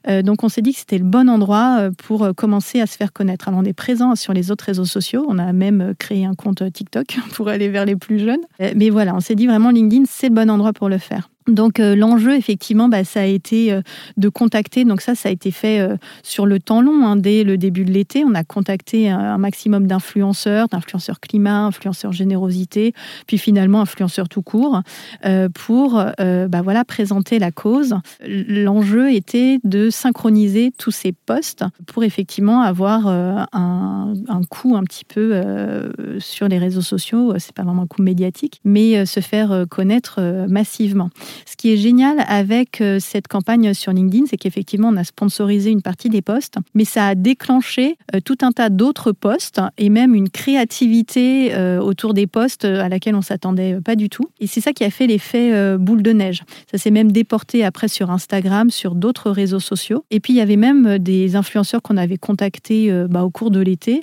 [0.09, 3.13] Euh, donc on s'est dit que c'était le bon endroit pour commencer à se faire
[3.13, 3.49] connaître.
[3.49, 6.63] Alors on est présent sur les autres réseaux sociaux, on a même créé un compte
[6.73, 8.41] TikTok pour aller vers les plus jeunes.
[8.77, 11.30] mais voilà, on s'est dit vraiment LinkedIn, c'est le bon endroit pour le faire.
[11.49, 13.81] Donc euh, l'enjeu, effectivement, bah, ça a été euh,
[14.17, 17.45] de contacter, donc ça, ça a été fait euh, sur le temps long, hein, dès
[17.45, 18.25] le début de l'été.
[18.25, 22.93] On a contacté un, maximum d'influenceurs, d'influenceurs climat, influenceurs générosité,
[23.27, 24.83] puis finalement influenceurs tout court,
[25.55, 27.95] pour bah, voilà, présenter la cause.
[28.27, 35.05] L'enjeu était de synchroniser tous ces postes pour effectivement avoir un, un, coût un petit
[35.05, 35.41] peu
[36.19, 41.11] sur les réseaux sociaux, c'est pas vraiment un coût médiatique, mais se faire connaître massivement.
[41.47, 45.71] Ce qui est génial avec euh, cette campagne sur LinkedIn, c'est qu'effectivement, on a sponsorisé
[45.71, 49.89] une partie des posts, mais ça a déclenché euh, tout un tas d'autres posts et
[49.91, 54.25] même une créativité euh, autour des posts à laquelle on s'attendait pas du tout.
[54.41, 56.43] Et c'est ça qui a fait l'effet boule de neige.
[56.71, 60.05] Ça s'est même déporté après sur Instagram, sur d'autres réseaux sociaux.
[60.11, 63.61] Et puis, il y avait même des influenceurs qu'on avait contactés bah, au cours de
[63.61, 64.03] l'été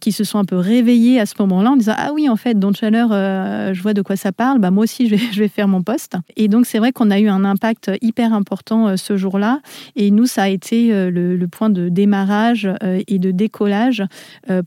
[0.00, 2.58] qui se sont un peu réveillés à ce moment-là en disant Ah oui, en fait,
[2.58, 4.58] Don Chaleur, je vois de quoi ça parle.
[4.58, 6.16] Bah, moi aussi, je vais, je vais faire mon post.
[6.36, 9.60] Et donc, c'est vrai qu'on a eu un impact hyper important euh, ce jour-là.
[9.96, 14.04] Et nous, ça a été euh, le, point de démarrage euh, et de décollage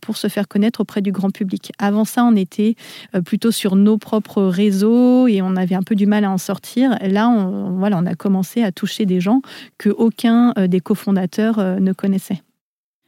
[0.02, 1.72] pour se faire connaître auprès du grand public.
[1.80, 2.76] Avant ça, on était
[3.26, 6.98] plutôt sur nos propres réseaux et on avait un peu du mal à en sortir.
[7.02, 9.42] Là, on, voilà, on a commencé à toucher des gens
[9.78, 12.42] que aucun des cofondateurs ne connaissait.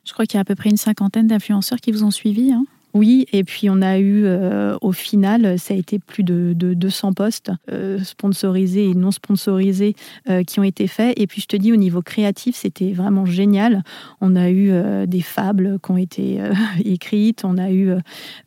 [0.05, 2.51] Je crois qu'il y a à peu près une cinquantaine d'influenceurs qui vous ont suivi.
[2.53, 2.65] Hein
[2.95, 7.11] oui, et puis on a eu euh, au final, ça a été plus de, 200
[7.11, 9.95] postes euh, sponsorisés et non sponsorisés
[10.29, 11.13] euh, qui ont été faits.
[11.19, 13.83] Et puis je te dis, au niveau créatif, c'était vraiment génial.
[14.21, 14.71] On a eu
[15.07, 16.39] des fables qui ont été
[16.85, 17.91] écrites, on a eu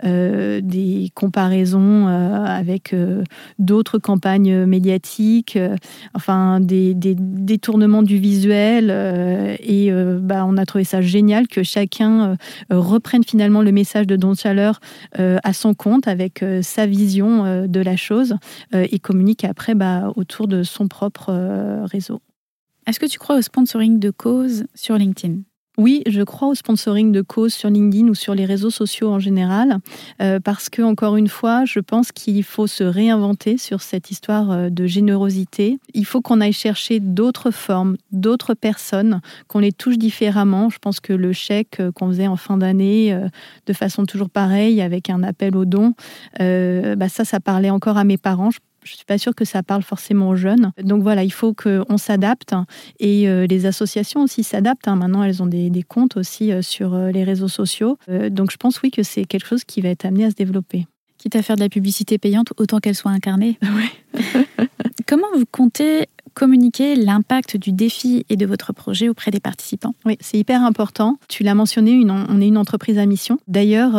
[0.03, 2.95] des comparaisons avec
[3.59, 5.59] d'autres campagnes médiatiques,
[6.15, 8.91] enfin des, détournements du visuel.
[9.61, 9.91] et
[10.23, 12.37] bah, on a trouvé ça génial que chacun
[12.71, 14.81] reprenne finalement le message de Don Chaleur
[15.19, 18.37] euh, à son compte avec euh, sa vision euh, de la chose
[18.73, 21.33] et communique après bah, autour de son propre
[21.85, 22.21] réseau.
[22.87, 25.41] Est-ce que tu crois au sponsoring de cause sur LinkedIn?
[25.79, 29.21] Oui, je crois au sponsoring de cause sur LinkedIn ou sur les réseaux sociaux en
[29.21, 29.79] général,
[30.21, 34.51] euh, parce que encore une fois, je pense qu'il faut se réinventer sur cette histoire
[34.51, 35.79] euh, de générosité.
[35.95, 40.69] Il faut qu'on aille chercher d'autres formes, d'autres personnes, qu'on les touche différemment.
[40.69, 43.17] Je pense que le chèque euh, qu'on faisait en fin d'année,
[43.67, 45.95] de façon toujours pareille, avec un appel aux dons,
[46.39, 48.51] bah ça, ça parlait encore à mes parents
[48.87, 50.73] suis pas sûre que ça parle forcément aux jeunes.
[50.83, 52.55] Donc voilà, il faut qu'on s'adapte
[53.01, 54.89] et euh, les associations aussi s'adaptent.
[54.89, 54.97] Hein.
[54.97, 57.99] Maintenant, elles ont des, comptes aussi euh, sur euh, les réseaux sociaux.
[58.31, 60.87] donc je pense oui que c'est quelque chose qui va être amené à se développer.
[61.19, 63.59] Quitte à faire de la publicité payante, autant qu'elle soit incarnée.
[63.77, 64.23] Oui.
[65.07, 69.95] Comment vous comptez communiquer l'impact du défi et de votre projet auprès des participants?
[70.05, 71.19] Oui, c'est hyper important.
[71.29, 73.39] Tu l'as mentionné, une, on est une entreprise à mission.
[73.49, 73.93] D'ailleurs,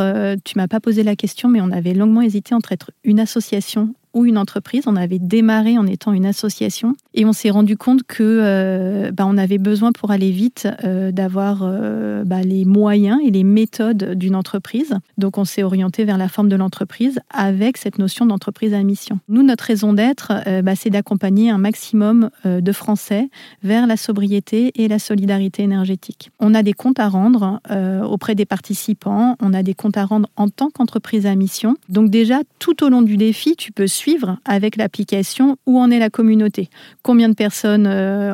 [0.43, 3.93] tu m'as pas posé la question, mais on avait longuement hésité entre être une association
[4.14, 4.84] ou une entreprise.
[4.88, 9.26] On avait démarré en étant une association et on s'est rendu compte que euh, bah,
[9.28, 14.14] on avait besoin pour aller vite euh, d'avoir euh, bah, les moyens et les méthodes
[14.16, 14.95] d'une entreprise.
[15.18, 19.20] Donc on s'est orienté vers la forme de l'entreprise avec cette notion d'entreprise à mission.
[19.28, 20.34] Nous, notre raison d'être,
[20.64, 23.30] bah, c'est d'accompagner un maximum de Français
[23.64, 26.32] vers la sobriété et la solidarité énergétique.
[26.39, 27.60] On a des comptes à rendre
[28.07, 31.76] auprès des participants, on a des comptes à rendre en tant qu'entreprise à mission.
[31.89, 34.09] Donc déjà, tout au long du défi, tu peux suivre
[34.45, 36.70] avec l'application où en est la communauté,
[37.03, 38.34] combien de personnes euh,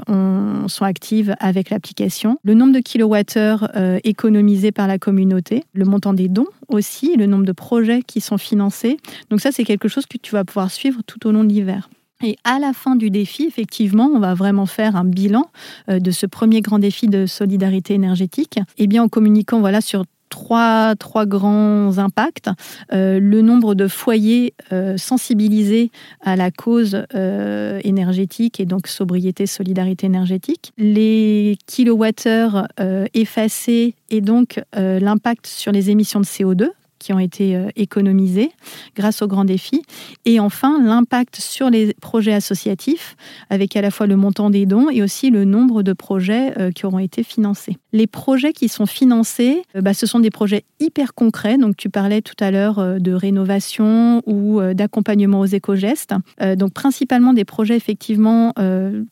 [0.68, 6.14] sont actives avec l'application, le nombre de kilowattheures euh, économisés par la communauté, le montant
[6.14, 8.98] des dons aussi, le nombre de projets qui sont financés?
[9.30, 11.90] Donc ça, c'est quelque chose que tu vas pouvoir suivre tout au long de l'hiver.
[12.24, 15.50] Et à la fin du défi, effectivement, on va vraiment faire un bilan
[15.90, 18.58] euh, de ce premier grand défi de solidarité énergétique.
[18.78, 20.96] Et eh bien en communiquant voilà sur trois,
[21.26, 22.50] grands impacts.
[22.94, 29.48] Euh, le nombre de foyers euh, sensibilisés à la cause euh, énergétique et donc sobriété,
[29.48, 30.72] solidarité énergétique.
[30.78, 32.68] Les kilowattheures
[33.14, 36.70] effacés et donc l'impact sur les émissions de CO2
[37.06, 38.50] qui ont été euh, économisés
[38.96, 39.84] grâce au grand défi.
[40.26, 43.16] Et enfin, l'impact sur les projets associatifs,
[43.52, 46.72] avec à la fois le montant des dons et aussi le nombre de projets euh,
[46.72, 47.78] qui auront été financés.
[47.94, 51.60] Les projets qui sont financés, euh, bah, ce sont des projets hyper concrets.
[51.60, 56.14] Donc, tu parlais tout à l'heure de rénovation ou d'accompagnement aux éco-gestes.
[56.58, 58.54] Donc, principalement des projets effectivement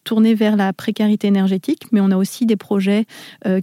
[0.03, 3.05] tournés vers la précarité énergétique, mais on a aussi des projets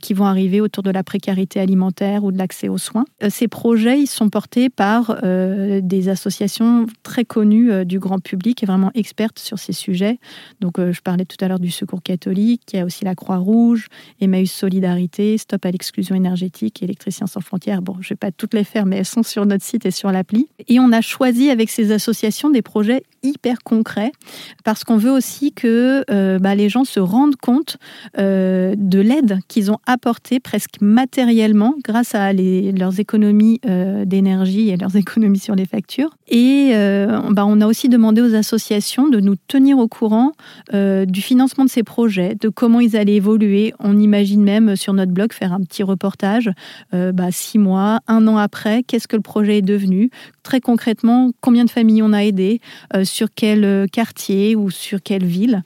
[0.01, 3.05] qui vont arriver autour de la précarité alimentaire ou de l'accès aux soins.
[3.29, 8.63] Ces projets, ils sont portés par euh, des associations très connues euh, du grand public
[8.63, 10.19] et vraiment expertes sur ces sujets.
[10.61, 13.15] Donc, euh, je parlais tout à l'heure du Secours catholique, il y a aussi la
[13.15, 13.89] Croix-Rouge,
[14.21, 17.83] Emmaüs Solidarité, Stop à l'exclusion énergétique, Électriciens sans frontières.
[17.83, 19.91] Bon, je ne vais pas toutes les faire, mais elles sont sur notre site et
[19.91, 20.49] sur l'appli.
[20.69, 24.13] Et on a choisi avec ces associations des projets hyper concrets
[24.65, 26.05] parce qu'on veut aussi que
[26.39, 27.77] bah, les gens se rendent compte
[28.17, 33.61] de l'aide qu'ils ont apportée presque matériellement grâce à leurs économies
[34.05, 36.11] d'énergie et leurs économies sur les factures.
[36.29, 40.33] Et euh, bah, on a aussi demandé aux associations de nous tenir au courant
[40.75, 43.75] euh, du financement de ces projets, de comment ils allaient évoluer.
[43.81, 46.51] On imagine même sur notre blog faire un petit reportage,
[46.95, 50.11] euh, bah, six mois, un an après, qu'est-ce que le projet est devenu,
[50.43, 52.61] très concrètement, combien de familles on a aidé,
[53.05, 55.63] sur quel quartier ou sur quelle ville,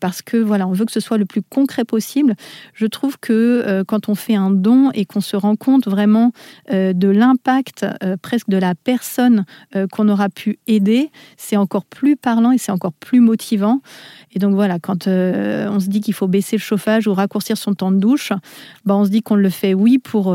[0.00, 2.34] parce que voilà, on veut que ce soit le plus concret possible.
[2.74, 6.32] Je trouve que quand on fait un don et qu'on se rend compte vraiment
[6.70, 7.57] de l'impact
[8.02, 9.44] euh, presque de la personne
[9.74, 13.80] euh, qu'on aura pu aider, c'est encore plus parlant et c'est encore plus motivant.
[14.32, 17.56] Et donc voilà, quand euh, on se dit qu'il faut baisser le chauffage ou raccourcir
[17.56, 18.32] son temps de douche,
[18.84, 20.34] bah on se dit qu'on le fait, oui, pour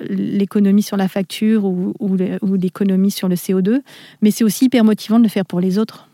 [0.00, 3.80] l'économie sur la facture ou, ou l'économie sur le CO2,
[4.20, 6.08] mais c'est aussi hyper motivant de le faire pour les autres.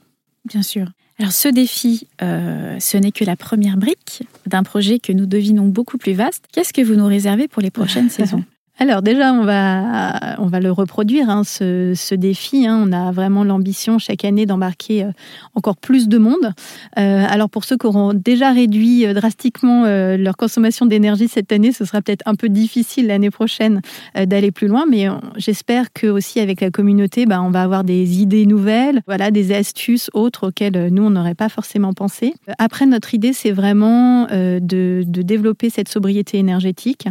[0.44, 0.86] Bien sûr.
[1.18, 5.99] Alors ce défi, ce n'est que la première brique d'un projet que nous devinons beaucoup
[5.99, 6.44] plus vaste.
[6.53, 8.44] Qu'est-ce que vous nous réservez pour les prochaines saisons?
[8.81, 12.66] Alors déjà, on va, on va le reproduire, hein, ce, défi.
[12.66, 12.85] Hein.
[12.87, 15.11] On a vraiment l'ambition chaque année d'embarquer euh,
[15.55, 16.53] encore plus de monde.
[16.99, 21.72] Euh, alors pour ceux qui auront déjà réduit euh, drastiquement leur consommation d'énergie cette année,
[21.72, 23.81] ce sera peut-être un peu difficile l'année prochaine
[24.14, 25.07] d'aller plus loin, mais
[25.37, 29.53] j'espère que aussi avec la communauté, bah, on va avoir des idées nouvelles, voilà, des
[29.53, 32.35] astuces autres auxquelles nous on n'aurait pas forcément pensé.
[32.59, 37.09] Après, notre idée, c'est vraiment de, de, développer cette sobriété énergétique.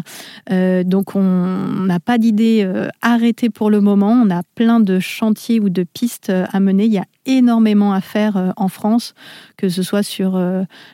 [0.49, 4.11] donc on on n'a pas d'idée euh, arrêtée pour le moment.
[4.11, 7.01] On a plein de chantiers ou de pistes euh, à mener.
[7.27, 9.13] Énormément à faire euh, en France,
[9.57, 10.39] que ce soit sur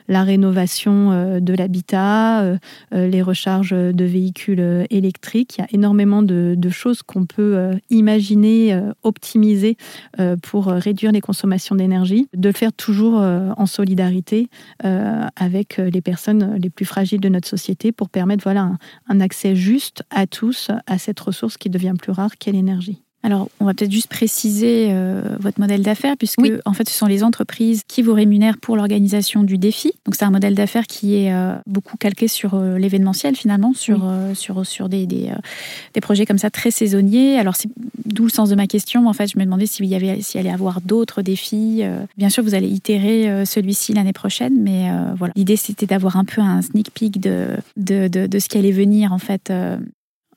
[0.08, 2.56] la rénovation de l'habitat,
[2.92, 5.56] les recharges de véhicules électriques.
[5.58, 9.76] Il y a énormément de, choses qu'on peut imaginer, optimiser
[10.42, 14.48] pour réduire les consommations d'énergie, de le faire toujours en solidarité
[15.36, 18.72] avec les personnes les plus fragiles de notre société pour permettre voilà,
[19.08, 23.03] un accès juste à tous à cette ressource qui devient plus rare qu'est l'énergie.
[23.24, 27.06] Alors, on va peut-être juste préciser euh, votre modèle d'affaires, puisque en fait, ce sont
[27.06, 29.92] les entreprises qui vous rémunèrent pour l'organisation du défi.
[30.04, 34.06] Donc, c'est un modèle d'affaires qui est euh, beaucoup calqué sur euh, l'événementiel, finalement, sur,
[34.34, 35.30] sur, sur des, des,
[35.94, 37.38] des, projets comme ça très saisonniers.
[37.38, 37.70] Alors, c'est
[38.04, 39.08] d'où le sens de ma question.
[39.08, 41.82] En fait, je me demandais s'il y avait, s'il allait y avoir d'autres défis.
[42.18, 45.32] bien sûr, vous allez itérer celui-ci l'année prochaine, mais voilà.
[45.34, 48.70] L'idée, c'était d'avoir un peu un sneak peek de, de, de, de ce qui allait
[48.70, 49.50] venir, en fait,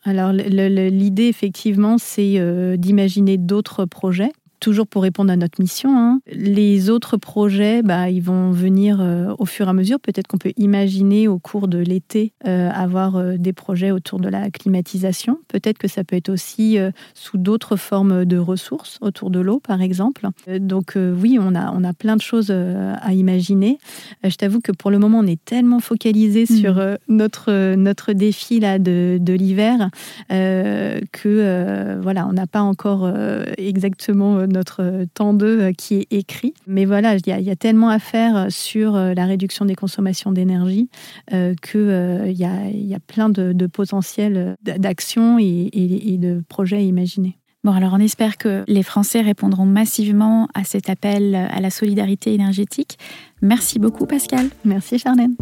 [0.08, 5.98] alors l'idée effectivement c'est euh, d'imaginer d'autres projets toujours pour répondre à notre mission.
[5.98, 6.20] Hein.
[6.32, 10.00] Les autres projets, bah, ils vont venir euh, au fur et à mesure.
[10.00, 14.30] Peut-être qu'on peut imaginer au cours de l'été euh, avoir euh, des projets autour de
[14.30, 15.40] la climatisation.
[15.48, 16.78] Peut-être que ça peut être aussi
[17.14, 20.28] sous d'autres formes de ressources, autour de l'eau par exemple.
[20.60, 23.78] donc oui, on a, on a plein de choses à imaginer.
[24.24, 26.56] je t'avoue que pour le moment, on est tellement focalisé mmh.
[26.56, 29.90] sur notre, notre défi là, de, de l'hiver
[30.30, 33.12] que voilà, on n'a pas encore
[33.58, 36.54] exactement notre temps d'eux qui est écrit.
[36.66, 40.90] Mais voilà, il y, a, tellement à faire sur euh, la réduction des consommations d'énergie
[41.34, 47.38] euh, qu'il euh, y, a, plein de, de potentiels d'actions et, de projets à imaginer.
[47.64, 52.34] Bon, alors on espère que les Français répondront massivement à cet appel à la solidarité
[52.34, 52.98] énergétique.
[53.42, 54.48] Merci beaucoup Pascal.
[54.64, 55.36] Merci Charlène.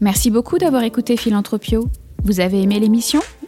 [0.00, 1.88] Merci beaucoup d'avoir écouté Philanthropio.
[2.24, 3.20] Vous avez aimé l'émission?